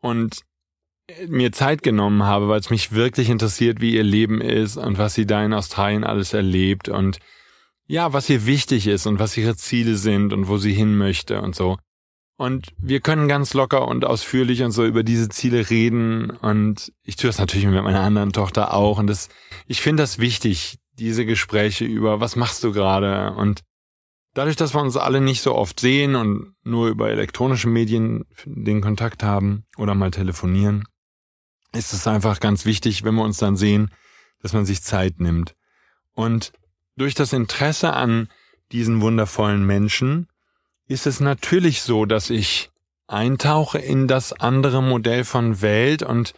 Und 0.00 0.44
mir 1.28 1.52
Zeit 1.52 1.82
genommen 1.82 2.24
habe, 2.24 2.48
weil 2.48 2.60
es 2.60 2.70
mich 2.70 2.92
wirklich 2.92 3.28
interessiert, 3.28 3.80
wie 3.80 3.94
ihr 3.94 4.02
Leben 4.02 4.40
ist 4.40 4.76
und 4.76 4.98
was 4.98 5.14
sie 5.14 5.26
da 5.26 5.44
in 5.44 5.52
Australien 5.52 6.04
alles 6.04 6.32
erlebt 6.32 6.88
und 6.88 7.18
ja, 7.86 8.12
was 8.12 8.28
ihr 8.28 8.46
wichtig 8.46 8.88
ist 8.88 9.06
und 9.06 9.20
was 9.20 9.36
ihre 9.36 9.56
Ziele 9.56 9.94
sind 9.94 10.32
und 10.32 10.48
wo 10.48 10.58
sie 10.58 10.72
hin 10.72 10.96
möchte 10.96 11.40
und 11.40 11.54
so. 11.54 11.78
Und 12.36 12.72
wir 12.78 13.00
können 13.00 13.28
ganz 13.28 13.54
locker 13.54 13.86
und 13.86 14.04
ausführlich 14.04 14.62
und 14.62 14.72
so 14.72 14.84
über 14.84 15.04
diese 15.04 15.28
Ziele 15.28 15.70
reden 15.70 16.30
und 16.30 16.92
ich 17.02 17.16
tue 17.16 17.28
das 17.28 17.38
natürlich 17.38 17.66
mit 17.66 17.82
meiner 17.82 18.00
anderen 18.00 18.32
Tochter 18.32 18.74
auch 18.74 18.98
und 18.98 19.06
das, 19.06 19.28
ich 19.68 19.80
finde 19.80 20.02
das 20.02 20.18
wichtig, 20.18 20.78
diese 20.98 21.26
Gespräche 21.26 21.84
über, 21.84 22.20
was 22.20 22.36
machst 22.36 22.64
du 22.64 22.72
gerade? 22.72 23.32
Und 23.36 23.62
dadurch, 24.34 24.56
dass 24.56 24.74
wir 24.74 24.80
uns 24.80 24.96
alle 24.96 25.20
nicht 25.20 25.42
so 25.42 25.54
oft 25.54 25.80
sehen 25.80 26.14
und 26.14 26.54
nur 26.62 26.88
über 26.88 27.10
elektronische 27.10 27.68
Medien 27.68 28.24
den 28.44 28.80
Kontakt 28.80 29.22
haben 29.22 29.64
oder 29.76 29.94
mal 29.94 30.10
telefonieren, 30.10 30.84
ist 31.72 31.92
es 31.92 32.06
einfach 32.06 32.40
ganz 32.40 32.64
wichtig, 32.64 33.04
wenn 33.04 33.14
wir 33.14 33.24
uns 33.24 33.38
dann 33.38 33.56
sehen, 33.56 33.90
dass 34.40 34.52
man 34.52 34.66
sich 34.66 34.82
Zeit 34.82 35.20
nimmt. 35.20 35.54
Und 36.14 36.52
durch 36.96 37.14
das 37.14 37.32
Interesse 37.32 37.92
an 37.92 38.28
diesen 38.72 39.00
wundervollen 39.00 39.64
Menschen 39.64 40.28
ist 40.88 41.06
es 41.06 41.20
natürlich 41.20 41.82
so, 41.82 42.06
dass 42.06 42.30
ich 42.30 42.70
eintauche 43.06 43.78
in 43.78 44.08
das 44.08 44.32
andere 44.32 44.82
Modell 44.82 45.24
von 45.24 45.60
Welt 45.60 46.02
und 46.02 46.34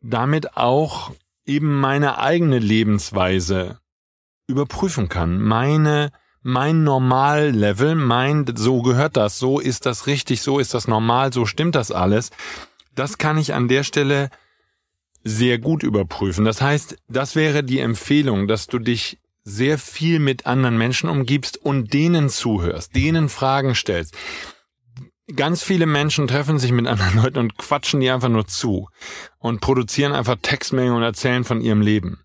damit 0.00 0.56
auch 0.56 1.12
eben 1.46 1.78
meine 1.80 2.18
eigene 2.18 2.58
Lebensweise 2.58 3.78
überprüfen 4.46 5.08
kann. 5.08 5.40
Meine, 5.40 6.10
mein 6.42 6.84
Normallevel, 6.84 7.94
mein, 7.94 8.44
so 8.56 8.82
gehört 8.82 9.16
das, 9.16 9.38
so 9.38 9.58
ist 9.58 9.86
das 9.86 10.06
richtig, 10.06 10.42
so 10.42 10.58
ist 10.58 10.74
das 10.74 10.88
normal, 10.88 11.32
so 11.32 11.46
stimmt 11.46 11.74
das 11.74 11.90
alles. 11.90 12.30
Das 12.94 13.18
kann 13.18 13.38
ich 13.38 13.54
an 13.54 13.68
der 13.68 13.82
Stelle 13.82 14.30
sehr 15.22 15.58
gut 15.58 15.82
überprüfen. 15.82 16.44
Das 16.44 16.60
heißt, 16.60 16.96
das 17.08 17.34
wäre 17.34 17.64
die 17.64 17.80
Empfehlung, 17.80 18.46
dass 18.46 18.66
du 18.66 18.78
dich 18.78 19.18
sehr 19.42 19.78
viel 19.78 20.18
mit 20.18 20.46
anderen 20.46 20.78
Menschen 20.78 21.08
umgibst 21.08 21.58
und 21.58 21.92
denen 21.92 22.28
zuhörst, 22.28 22.94
denen 22.94 23.28
Fragen 23.28 23.74
stellst 23.74 24.14
ganz 25.34 25.62
viele 25.62 25.86
Menschen 25.86 26.26
treffen 26.28 26.58
sich 26.58 26.72
mit 26.72 26.86
anderen 26.86 27.16
Leuten 27.22 27.38
und 27.38 27.56
quatschen 27.56 28.00
die 28.00 28.10
einfach 28.10 28.28
nur 28.28 28.46
zu 28.46 28.88
und 29.38 29.60
produzieren 29.60 30.12
einfach 30.12 30.36
Textmengen 30.40 30.94
und 30.94 31.02
erzählen 31.02 31.44
von 31.44 31.60
ihrem 31.60 31.80
Leben. 31.80 32.20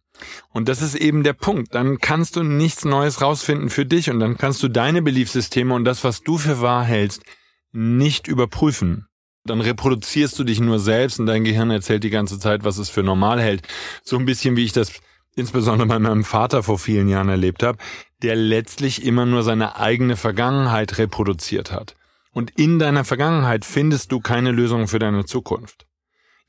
Und 0.49 0.67
das 0.67 0.81
ist 0.81 0.95
eben 0.95 1.23
der 1.23 1.33
Punkt. 1.33 1.73
Dann 1.75 1.99
kannst 1.99 2.35
du 2.35 2.43
nichts 2.43 2.83
Neues 2.83 3.21
rausfinden 3.21 3.69
für 3.69 3.85
dich 3.85 4.09
und 4.09 4.19
dann 4.19 4.37
kannst 4.37 4.61
du 4.61 4.67
deine 4.67 5.01
Beliefssysteme 5.01 5.73
und 5.73 5.85
das, 5.85 6.03
was 6.03 6.21
du 6.21 6.37
für 6.37 6.61
wahr 6.61 6.83
hältst, 6.83 7.23
nicht 7.71 8.27
überprüfen. 8.27 9.07
Dann 9.45 9.61
reproduzierst 9.61 10.37
du 10.37 10.43
dich 10.43 10.59
nur 10.59 10.79
selbst 10.79 11.19
und 11.19 11.25
dein 11.25 11.45
Gehirn 11.45 11.71
erzählt 11.71 12.03
die 12.03 12.09
ganze 12.09 12.37
Zeit, 12.37 12.65
was 12.65 12.77
es 12.77 12.89
für 12.89 13.03
normal 13.03 13.39
hält. 13.41 13.65
So 14.03 14.17
ein 14.17 14.25
bisschen 14.25 14.57
wie 14.57 14.65
ich 14.65 14.73
das 14.73 14.91
insbesondere 15.35 15.87
bei 15.87 15.99
meinem 15.99 16.25
Vater 16.25 16.63
vor 16.63 16.77
vielen 16.77 17.07
Jahren 17.07 17.29
erlebt 17.29 17.63
habe, 17.63 17.77
der 18.21 18.35
letztlich 18.35 19.05
immer 19.05 19.25
nur 19.25 19.43
seine 19.43 19.77
eigene 19.77 20.17
Vergangenheit 20.17 20.97
reproduziert 20.97 21.71
hat. 21.71 21.95
Und 22.31 22.51
in 22.51 22.79
deiner 22.79 23.03
Vergangenheit 23.03 23.65
findest 23.65 24.11
du 24.11 24.19
keine 24.19 24.51
Lösung 24.51 24.87
für 24.87 24.99
deine 24.99 25.25
Zukunft. 25.25 25.87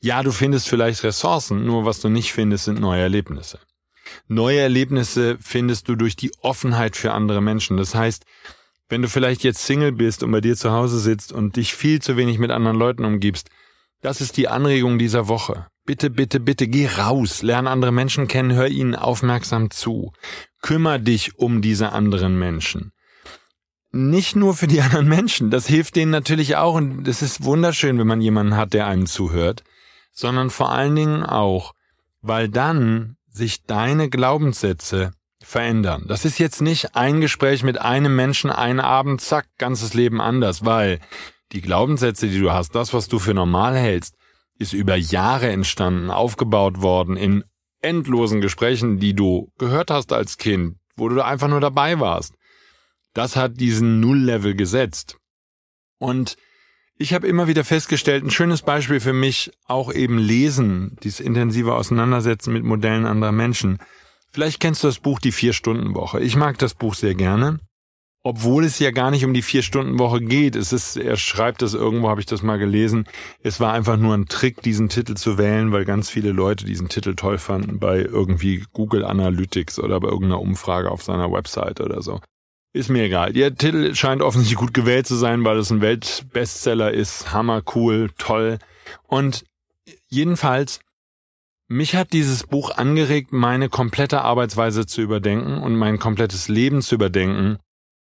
Ja, 0.01 0.23
du 0.23 0.33
findest 0.33 0.69
vielleicht 0.69 1.05
Ressourcen, 1.05 1.64
nur 1.64 1.85
was 1.85 2.01
du 2.01 2.09
nicht 2.09 2.33
findest, 2.33 2.64
sind 2.64 2.81
neue 2.81 3.03
Erlebnisse. 3.03 3.59
Neue 4.29 4.61
Erlebnisse 4.61 5.37
findest 5.40 5.88
du 5.88 5.95
durch 5.95 6.16
die 6.16 6.33
Offenheit 6.40 6.97
für 6.97 7.12
andere 7.12 7.40
Menschen. 7.40 7.77
Das 7.77 7.95
heißt, 7.95 8.25
wenn 8.88 9.03
du 9.03 9.09
vielleicht 9.09 9.45
jetzt 9.45 9.64
Single 9.64 9.93
bist 9.93 10.23
und 10.23 10.33
bei 10.33 10.40
dir 10.40 10.57
zu 10.57 10.73
Hause 10.73 10.99
sitzt 10.99 11.33
und 11.33 11.57
dich 11.57 11.75
viel 11.75 12.03
zu 12.03 12.16
wenig 12.16 12.38
mit 12.38 12.51
anderen 12.51 12.77
Leuten 12.77 13.05
umgibst, 13.05 13.51
das 14.01 14.21
ist 14.21 14.37
die 14.37 14.49
Anregung 14.49 14.99
dieser 14.99 15.29
Woche. 15.29 15.66
Bitte, 15.85 16.11
bitte, 16.11 16.40
bitte, 16.40 16.66
geh 16.66 16.88
raus, 16.88 17.43
lern 17.43 17.66
andere 17.66 17.93
Menschen 17.93 18.27
kennen, 18.27 18.53
hör 18.53 18.69
ihnen 18.69 18.95
aufmerksam 18.95 19.71
zu. 19.71 20.12
Kümmer 20.62 20.99
dich 20.99 21.38
um 21.38 21.62
diese 21.62 21.93
anderen 21.93 22.38
Menschen 22.38 22.93
nicht 23.92 24.37
nur 24.37 24.55
für 24.55 24.66
die 24.66 24.81
anderen 24.83 25.09
Menschen, 25.09 25.50
das 25.50 25.66
hilft 25.66 25.96
denen 25.96 26.11
natürlich 26.11 26.57
auch 26.57 26.74
und 26.74 27.07
es 27.07 27.22
ist 27.22 27.44
wunderschön, 27.44 27.98
wenn 27.98 28.07
man 28.07 28.20
jemanden 28.20 28.57
hat, 28.57 28.72
der 28.72 28.87
einem 28.87 29.07
zuhört, 29.07 29.62
sondern 30.12 30.50
vor 30.50 30.70
allen 30.70 30.96
Dingen 30.96 31.22
auch, 31.24 31.74
weil 32.20 32.48
dann 32.48 33.16
sich 33.29 33.64
deine 33.64 34.09
Glaubenssätze 34.11 35.12
verändern. 35.42 36.05
Das 36.07 36.24
ist 36.24 36.38
jetzt 36.38 36.61
nicht 36.61 36.94
ein 36.94 37.20
Gespräch 37.20 37.62
mit 37.62 37.81
einem 37.81 38.14
Menschen, 38.14 38.50
einen 38.50 38.81
Abend, 38.81 39.20
zack, 39.20 39.46
ganzes 39.57 39.94
Leben 39.94 40.20
anders, 40.20 40.64
weil 40.64 41.00
die 41.53 41.62
Glaubenssätze, 41.62 42.29
die 42.29 42.40
du 42.40 42.53
hast, 42.53 42.74
das, 42.74 42.92
was 42.92 43.09
du 43.09 43.18
für 43.18 43.35
normal 43.35 43.76
hältst, 43.76 44.14
ist 44.59 44.72
über 44.72 44.96
Jahre 44.96 45.48
entstanden, 45.48 46.11
aufgebaut 46.11 46.83
worden 46.83 47.16
in 47.16 47.44
endlosen 47.81 48.42
Gesprächen, 48.42 48.98
die 48.98 49.14
du 49.14 49.50
gehört 49.59 49.90
hast 49.90 50.12
als 50.12 50.37
Kind, 50.37 50.76
wo 50.96 51.09
du 51.09 51.24
einfach 51.24 51.48
nur 51.48 51.61
dabei 51.61 51.98
warst 51.98 52.35
das 53.14 53.37
hat 53.37 53.61
diesen 53.61 54.01
Null-Level 54.01 54.55
gesetzt. 54.55 55.18
Und 55.99 56.37
ich 56.96 57.14
habe 57.14 57.27
immer 57.27 57.49
wieder 57.49 57.64
festgestellt, 57.64 58.25
ein 58.25 58.31
schönes 58.31 58.62
Beispiel 58.62 59.01
für 59.01 59.14
mich, 59.14 59.51
auch 59.66 59.92
eben 59.92 60.18
Lesen, 60.18 60.99
dieses 61.03 61.20
intensive 61.20 61.75
Auseinandersetzen 61.75 62.53
mit 62.53 62.62
Modellen 62.62 63.07
anderer 63.07 63.33
Menschen. 63.33 63.79
Vielleicht 64.31 64.61
kennst 64.61 64.85
du 64.85 64.88
das 64.88 64.99
Buch 64.99 65.18
Die 65.18 65.33
Vier-Stunden-Woche. 65.33 66.20
Ich 66.20 66.37
mag 66.37 66.59
das 66.59 66.75
Buch 66.75 66.94
sehr 66.94 67.14
gerne. 67.14 67.59
Obwohl 68.23 68.64
es 68.64 68.79
ja 68.79 68.90
gar 68.90 69.11
nicht 69.11 69.25
um 69.25 69.33
die 69.33 69.40
Vier-Stunden-Woche 69.40 70.20
geht. 70.20 70.55
Es 70.55 70.75
ist, 70.75 70.96
er 70.96 71.16
schreibt 71.16 71.62
das 71.62 71.73
irgendwo, 71.73 72.11
habe 72.11 72.20
ich 72.20 72.27
das 72.27 72.42
mal 72.42 72.59
gelesen. 72.59 73.07
Es 73.42 73.61
war 73.61 73.73
einfach 73.73 73.96
nur 73.96 74.14
ein 74.14 74.27
Trick, 74.27 74.61
diesen 74.61 74.90
Titel 74.90 75.14
zu 75.14 75.38
wählen, 75.38 75.73
weil 75.73 75.87
ganz 75.87 76.11
viele 76.11 76.33
Leute 76.33 76.66
diesen 76.66 76.90
Titel 76.90 77.14
toll 77.14 77.38
fanden 77.38 77.79
bei 77.79 78.01
irgendwie 78.01 78.62
Google 78.75 79.07
Analytics 79.07 79.79
oder 79.79 79.99
bei 80.01 80.09
irgendeiner 80.09 80.42
Umfrage 80.42 80.90
auf 80.90 81.03
seiner 81.03 81.33
Website 81.33 81.81
oder 81.81 82.03
so. 82.03 82.20
Ist 82.72 82.88
mir 82.88 83.04
egal. 83.04 83.33
Der 83.33 83.54
Titel 83.54 83.94
scheint 83.94 84.22
offensichtlich 84.22 84.59
gut 84.59 84.74
gewählt 84.74 85.06
zu 85.06 85.16
sein, 85.16 85.44
weil 85.44 85.59
es 85.59 85.70
ein 85.70 85.80
Weltbestseller 85.80 86.92
ist. 86.92 87.33
Hammer, 87.33 87.62
cool, 87.74 88.11
toll. 88.16 88.59
Und 89.09 89.44
jedenfalls, 90.09 90.78
mich 91.66 91.96
hat 91.96 92.12
dieses 92.12 92.44
Buch 92.44 92.70
angeregt, 92.76 93.33
meine 93.33 93.68
komplette 93.68 94.22
Arbeitsweise 94.22 94.87
zu 94.87 95.02
überdenken 95.02 95.59
und 95.59 95.74
mein 95.74 95.98
komplettes 95.98 96.48
Leben 96.48 96.80
zu 96.80 96.94
überdenken. 96.94 97.59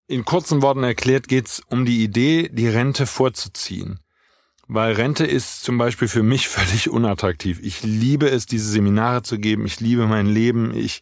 In 0.08 0.23
kurzen 0.23 0.62
Worten 0.62 0.84
erklärt 0.84 1.27
geht's 1.27 1.62
um 1.67 1.86
die 1.86 2.03
Idee, 2.03 2.49
die 2.51 2.67
Rente 2.67 3.08
vorzuziehen. 3.08 3.99
Weil 4.67 4.93
Rente 4.93 5.25
ist 5.25 5.63
zum 5.63 5.79
Beispiel 5.79 6.08
für 6.08 6.21
mich 6.21 6.47
völlig 6.47 6.89
unattraktiv. 6.89 7.60
Ich 7.63 7.82
liebe 7.82 8.29
es, 8.29 8.45
diese 8.45 8.69
Seminare 8.69 9.23
zu 9.23 9.39
geben. 9.39 9.65
Ich 9.65 9.79
liebe 9.79 10.05
mein 10.05 10.27
Leben. 10.27 10.75
Ich 10.75 11.01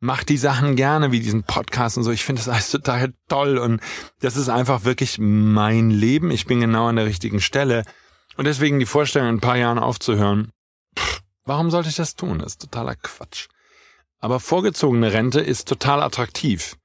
mach 0.00 0.24
die 0.24 0.36
Sachen 0.36 0.76
gerne, 0.76 1.12
wie 1.12 1.20
diesen 1.20 1.42
Podcast 1.42 1.96
und 1.96 2.04
so. 2.04 2.10
Ich 2.10 2.24
finde 2.24 2.40
das 2.40 2.48
alles 2.48 2.70
total 2.70 3.14
toll 3.28 3.58
und 3.58 3.80
das 4.20 4.36
ist 4.36 4.48
einfach 4.48 4.84
wirklich 4.84 5.18
mein 5.18 5.90
Leben. 5.90 6.30
Ich 6.30 6.46
bin 6.46 6.60
genau 6.60 6.86
an 6.86 6.96
der 6.96 7.06
richtigen 7.06 7.40
Stelle. 7.40 7.84
Und 8.36 8.46
deswegen 8.46 8.78
die 8.78 8.86
Vorstellung, 8.86 9.28
in 9.28 9.36
ein 9.36 9.40
paar 9.40 9.56
Jahren 9.56 9.78
aufzuhören, 9.78 10.52
Warum 11.46 11.70
sollte 11.70 11.88
ich 11.88 11.94
das 11.94 12.16
tun? 12.16 12.40
Das 12.40 12.52
ist 12.52 12.62
totaler 12.62 12.96
Quatsch. 12.96 13.46
Aber 14.18 14.40
vorgezogene 14.40 15.12
Rente 15.12 15.40
ist 15.40 15.68
total 15.68 16.02
attraktiv. 16.02 16.76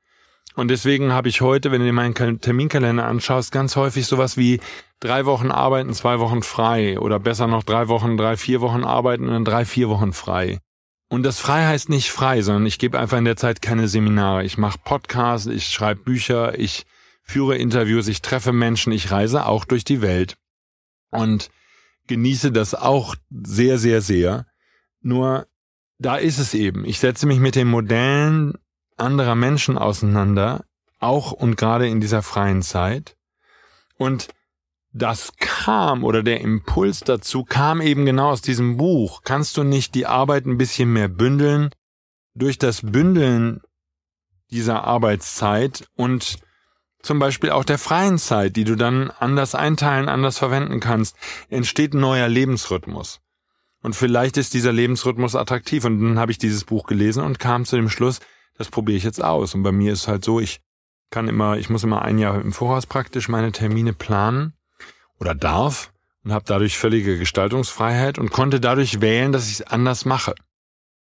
Und 0.55 0.67
deswegen 0.67 1.13
habe 1.13 1.29
ich 1.29 1.41
heute, 1.41 1.71
wenn 1.71 1.79
du 1.79 1.87
dir 1.87 1.93
meinen 1.93 2.13
Terminkalender 2.13 3.05
anschaust, 3.05 3.51
ganz 3.51 3.75
häufig 3.75 4.05
sowas 4.05 4.37
wie 4.37 4.59
drei 4.99 5.25
Wochen 5.25 5.49
arbeiten, 5.49 5.93
zwei 5.93 6.19
Wochen 6.19 6.43
frei 6.43 6.99
oder 6.99 7.19
besser 7.19 7.47
noch 7.47 7.63
drei 7.63 7.87
Wochen, 7.87 8.17
drei, 8.17 8.37
vier 8.37 8.61
Wochen 8.61 8.83
arbeiten 8.83 9.23
und 9.23 9.31
dann 9.31 9.45
drei, 9.45 9.65
vier 9.65 9.89
Wochen 9.89 10.13
frei. 10.13 10.59
Und 11.11 11.23
das 11.23 11.41
frei 11.41 11.65
heißt 11.65 11.89
nicht 11.89 12.09
frei, 12.09 12.41
sondern 12.41 12.65
ich 12.65 12.79
gebe 12.79 12.97
einfach 12.97 13.17
in 13.17 13.25
der 13.25 13.35
Zeit 13.35 13.61
keine 13.61 13.89
Seminare. 13.89 14.45
Ich 14.45 14.57
mache 14.57 14.79
Podcasts, 14.81 15.45
ich 15.45 15.67
schreibe 15.67 16.03
Bücher, 16.03 16.57
ich 16.57 16.85
führe 17.21 17.57
Interviews, 17.57 18.07
ich 18.07 18.21
treffe 18.21 18.53
Menschen, 18.53 18.93
ich 18.93 19.11
reise 19.11 19.45
auch 19.45 19.65
durch 19.65 19.83
die 19.83 20.01
Welt 20.01 20.37
und 21.09 21.51
genieße 22.07 22.53
das 22.53 22.75
auch 22.75 23.17
sehr, 23.29 23.77
sehr, 23.77 24.01
sehr. 24.01 24.45
Nur 25.01 25.47
da 25.97 26.15
ist 26.15 26.37
es 26.37 26.53
eben. 26.53 26.85
Ich 26.85 26.99
setze 26.99 27.27
mich 27.27 27.39
mit 27.39 27.55
den 27.55 27.67
Modellen 27.67 28.53
anderer 28.95 29.35
Menschen 29.35 29.77
auseinander, 29.77 30.63
auch 30.99 31.33
und 31.33 31.57
gerade 31.57 31.89
in 31.89 31.99
dieser 31.99 32.21
freien 32.21 32.61
Zeit. 32.61 33.17
Und 33.97 34.29
das 34.93 35.33
kam 35.37 36.03
oder 36.03 36.21
der 36.21 36.41
Impuls 36.41 36.99
dazu 37.01 37.43
kam 37.43 37.81
eben 37.81 38.05
genau 38.05 38.29
aus 38.29 38.41
diesem 38.41 38.77
Buch. 38.77 39.21
Kannst 39.23 39.55
du 39.57 39.63
nicht 39.63 39.95
die 39.95 40.05
Arbeit 40.05 40.45
ein 40.45 40.57
bisschen 40.57 40.91
mehr 40.91 41.07
bündeln? 41.07 41.69
Durch 42.33 42.57
das 42.57 42.81
Bündeln 42.81 43.61
dieser 44.51 44.83
Arbeitszeit 44.83 45.87
und 45.95 46.39
zum 47.01 47.19
Beispiel 47.19 47.49
auch 47.49 47.63
der 47.63 47.79
freien 47.79 48.17
Zeit, 48.17 48.55
die 48.55 48.63
du 48.63 48.75
dann 48.75 49.11
anders 49.11 49.55
einteilen, 49.55 50.07
anders 50.07 50.37
verwenden 50.37 50.79
kannst, 50.79 51.15
entsteht 51.49 51.93
ein 51.93 52.01
neuer 52.01 52.27
Lebensrhythmus. 52.27 53.21
Und 53.81 53.95
vielleicht 53.95 54.37
ist 54.37 54.53
dieser 54.53 54.71
Lebensrhythmus 54.71 55.35
attraktiv. 55.35 55.85
Und 55.85 55.99
dann 55.99 56.19
habe 56.19 56.31
ich 56.31 56.37
dieses 56.37 56.65
Buch 56.65 56.85
gelesen 56.85 57.23
und 57.23 57.39
kam 57.39 57.65
zu 57.65 57.75
dem 57.75 57.89
Schluss, 57.89 58.19
das 58.55 58.69
probiere 58.69 58.97
ich 58.97 59.03
jetzt 59.03 59.23
aus. 59.23 59.55
Und 59.55 59.63
bei 59.63 59.71
mir 59.71 59.93
ist 59.93 60.07
halt 60.07 60.23
so, 60.23 60.39
ich 60.39 60.61
kann 61.09 61.27
immer, 61.27 61.57
ich 61.57 61.69
muss 61.69 61.83
immer 61.83 62.03
ein 62.03 62.19
Jahr 62.19 62.39
im 62.39 62.53
Voraus 62.53 62.85
praktisch 62.85 63.27
meine 63.27 63.51
Termine 63.51 63.93
planen 63.93 64.53
oder 65.21 65.35
darf 65.35 65.93
und 66.23 66.33
habe 66.33 66.43
dadurch 66.47 66.77
völlige 66.77 67.17
Gestaltungsfreiheit 67.17 68.17
und 68.17 68.31
konnte 68.31 68.59
dadurch 68.59 68.99
wählen, 69.01 69.31
dass 69.31 69.47
ich 69.47 69.59
es 69.59 69.67
anders 69.67 70.03
mache. 70.03 70.33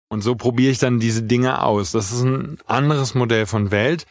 Und 0.08 0.22
so 0.22 0.36
probiere 0.36 0.72
ich 0.72 0.78
dann 0.78 1.00
diese 1.00 1.24
Dinge 1.24 1.64
aus. 1.64 1.92
Das 1.92 2.12
ist 2.12 2.22
ein 2.22 2.60
anderes 2.68 3.16
Modell 3.16 3.48
von 3.48 3.72
Welt. 3.72 4.06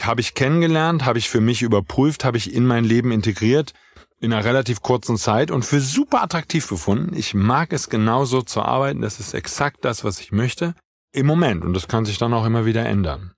Habe 0.00 0.20
ich 0.20 0.34
kennengelernt, 0.34 1.06
habe 1.06 1.18
ich 1.18 1.30
für 1.30 1.40
mich 1.40 1.62
überprüft, 1.62 2.24
habe 2.24 2.36
ich 2.36 2.54
in 2.54 2.66
mein 2.66 2.84
Leben 2.84 3.10
integriert 3.10 3.72
in 4.20 4.32
einer 4.32 4.44
relativ 4.44 4.82
kurzen 4.82 5.16
Zeit 5.16 5.50
und 5.50 5.64
für 5.64 5.80
super 5.80 6.22
attraktiv 6.22 6.68
befunden. 6.68 7.16
Ich 7.16 7.34
mag 7.34 7.72
es 7.72 7.88
genauso 7.88 8.42
zu 8.42 8.62
arbeiten. 8.62 9.00
Das 9.00 9.18
ist 9.18 9.34
exakt 9.34 9.84
das, 9.84 10.04
was 10.04 10.20
ich 10.20 10.30
möchte. 10.30 10.74
Im 11.12 11.26
Moment. 11.26 11.64
Und 11.64 11.74
das 11.74 11.88
kann 11.88 12.04
sich 12.04 12.18
dann 12.18 12.32
auch 12.32 12.46
immer 12.46 12.64
wieder 12.64 12.86
ändern. 12.86 13.32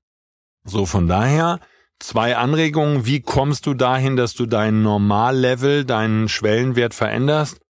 So, 0.65 0.85
von 0.85 1.09
daher 1.09 1.61
zwei 2.05 2.37
Anregungen. 2.37 3.07
Wie 3.07 3.21
kommst 3.21 3.67
du 3.67 3.75
dahin, 3.75 4.17
dass 4.17 4.35
du 4.35 4.47
dein 4.47 4.83
Normallevel, 4.83 5.85
deinen 5.85 6.29
Schwellenwert 6.29 6.93
veränderst? 6.93 7.61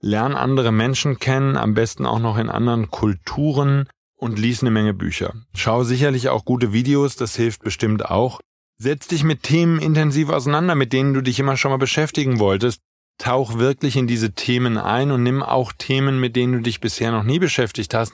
Lern 0.00 0.34
andere 0.34 0.72
Menschen 0.72 1.18
kennen, 1.18 1.56
am 1.56 1.74
besten 1.74 2.04
auch 2.04 2.18
noch 2.18 2.36
in 2.36 2.50
anderen 2.50 2.90
Kulturen 2.90 3.88
und 4.16 4.38
lies 4.38 4.62
eine 4.62 4.72
Menge 4.72 4.94
Bücher. 4.94 5.34
Schau 5.54 5.84
sicherlich 5.84 6.28
auch 6.28 6.44
gute 6.44 6.72
Videos, 6.72 7.16
das 7.16 7.36
hilft 7.36 7.62
bestimmt 7.62 8.04
auch. 8.04 8.40
Setz 8.76 9.06
dich 9.06 9.22
mit 9.22 9.44
Themen 9.44 9.78
intensiv 9.78 10.28
auseinander, 10.28 10.74
mit 10.74 10.92
denen 10.92 11.14
du 11.14 11.20
dich 11.20 11.38
immer 11.38 11.56
schon 11.56 11.70
mal 11.70 11.76
beschäftigen 11.76 12.40
wolltest. 12.40 12.80
Tauch 13.18 13.58
wirklich 13.58 13.96
in 13.96 14.08
diese 14.08 14.32
Themen 14.32 14.76
ein 14.76 15.12
und 15.12 15.22
nimm 15.22 15.42
auch 15.42 15.72
Themen, 15.72 16.18
mit 16.18 16.34
denen 16.34 16.54
du 16.54 16.60
dich 16.60 16.80
bisher 16.80 17.12
noch 17.12 17.22
nie 17.22 17.38
beschäftigt 17.38 17.94
hast, 17.94 18.12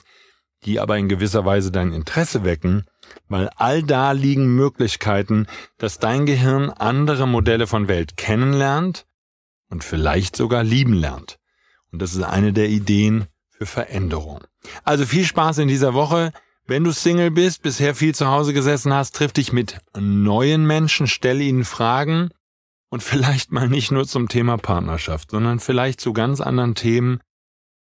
die 0.65 0.79
aber 0.79 0.97
in 0.97 1.09
gewisser 1.09 1.45
Weise 1.45 1.71
dein 1.71 1.91
Interesse 1.91 2.43
wecken, 2.43 2.85
weil 3.27 3.49
all 3.55 3.83
da 3.83 4.11
liegen 4.11 4.55
Möglichkeiten, 4.55 5.47
dass 5.77 5.99
dein 5.99 6.25
Gehirn 6.25 6.69
andere 6.69 7.27
Modelle 7.27 7.67
von 7.67 7.87
Welt 7.87 8.17
kennenlernt 8.17 9.05
und 9.69 9.83
vielleicht 9.83 10.35
sogar 10.35 10.63
lieben 10.63 10.93
lernt. 10.93 11.39
Und 11.91 12.01
das 12.01 12.13
ist 12.13 12.23
eine 12.23 12.53
der 12.53 12.69
Ideen 12.69 13.27
für 13.49 13.65
Veränderung. 13.65 14.41
Also 14.83 15.05
viel 15.05 15.25
Spaß 15.25 15.59
in 15.59 15.67
dieser 15.67 15.93
Woche. 15.93 16.31
Wenn 16.67 16.83
du 16.83 16.91
Single 16.91 17.31
bist, 17.31 17.63
bisher 17.63 17.95
viel 17.95 18.15
zu 18.15 18.27
Hause 18.27 18.53
gesessen 18.53 18.93
hast, 18.93 19.15
triff 19.15 19.33
dich 19.33 19.51
mit 19.51 19.79
neuen 19.97 20.65
Menschen, 20.65 21.07
stell 21.07 21.41
ihnen 21.41 21.65
Fragen 21.65 22.29
und 22.89 23.03
vielleicht 23.03 23.51
mal 23.51 23.67
nicht 23.67 23.91
nur 23.91 24.07
zum 24.07 24.29
Thema 24.29 24.57
Partnerschaft, 24.57 25.31
sondern 25.31 25.59
vielleicht 25.59 25.99
zu 25.99 26.13
ganz 26.13 26.39
anderen 26.39 26.75
Themen. 26.75 27.19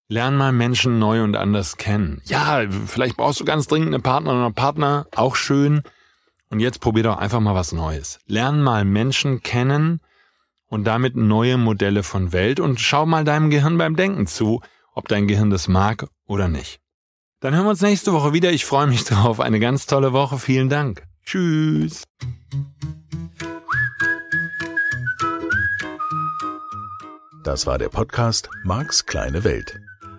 Lern 0.09 0.37
mal 0.37 0.53
Menschen 0.53 0.99
neu 0.99 1.23
und 1.23 1.37
anders 1.37 1.77
kennen. 1.77 2.23
Ja, 2.27 2.63
vielleicht 2.87 3.17
brauchst 3.17 3.41
du 3.41 3.45
ganz 3.45 3.67
dringend 3.67 3.89
eine 3.89 4.01
Partnerin 4.01 4.39
oder 4.39 4.53
Partner, 4.53 5.07
auch 5.17 5.35
schön. 5.35 5.83
Und 6.49 6.61
jetzt 6.61 6.81
probier 6.81 7.03
doch 7.03 7.17
einfach 7.17 7.41
mal 7.41 7.57
was 7.57 7.73
Neues. 7.73 8.21
Lern 8.27 8.63
mal 8.63 8.85
Menschen 8.85 9.43
kennen 9.43 10.01
und 10.69 10.85
damit 10.85 11.17
neue 11.17 11.59
Modelle 11.59 12.05
von 12.05 12.33
Welt 12.33 12.61
und 12.61 12.81
schau 12.81 13.05
mal 13.05 13.25
deinem 13.25 13.51
Gehirn 13.51 13.79
beim 13.79 13.97
Denken 13.97 14.29
zu, 14.29 14.61
ob 14.95 15.09
dein 15.09 15.27
Gehirn 15.27 15.51
das 15.51 15.67
mag 15.67 16.07
oder 16.27 16.47
nicht. 16.47 16.81
Dann 17.41 17.55
hören 17.55 17.65
wir 17.65 17.71
uns 17.71 17.83
nächste 17.83 18.13
Woche 18.13 18.33
wieder. 18.33 18.53
Ich 18.53 18.65
freue 18.65 18.87
mich 18.87 19.05
drauf. 19.05 19.41
Eine 19.41 19.59
ganz 19.59 19.87
tolle 19.87 20.13
Woche. 20.13 20.39
Vielen 20.39 20.69
Dank. 20.69 21.03
Tschüss. 21.25 22.05
Das 27.43 27.67
war 27.67 27.79
der 27.79 27.89
Podcast 27.89 28.49
Marks 28.65 29.07
kleine 29.07 29.45
Welt. 29.45 29.81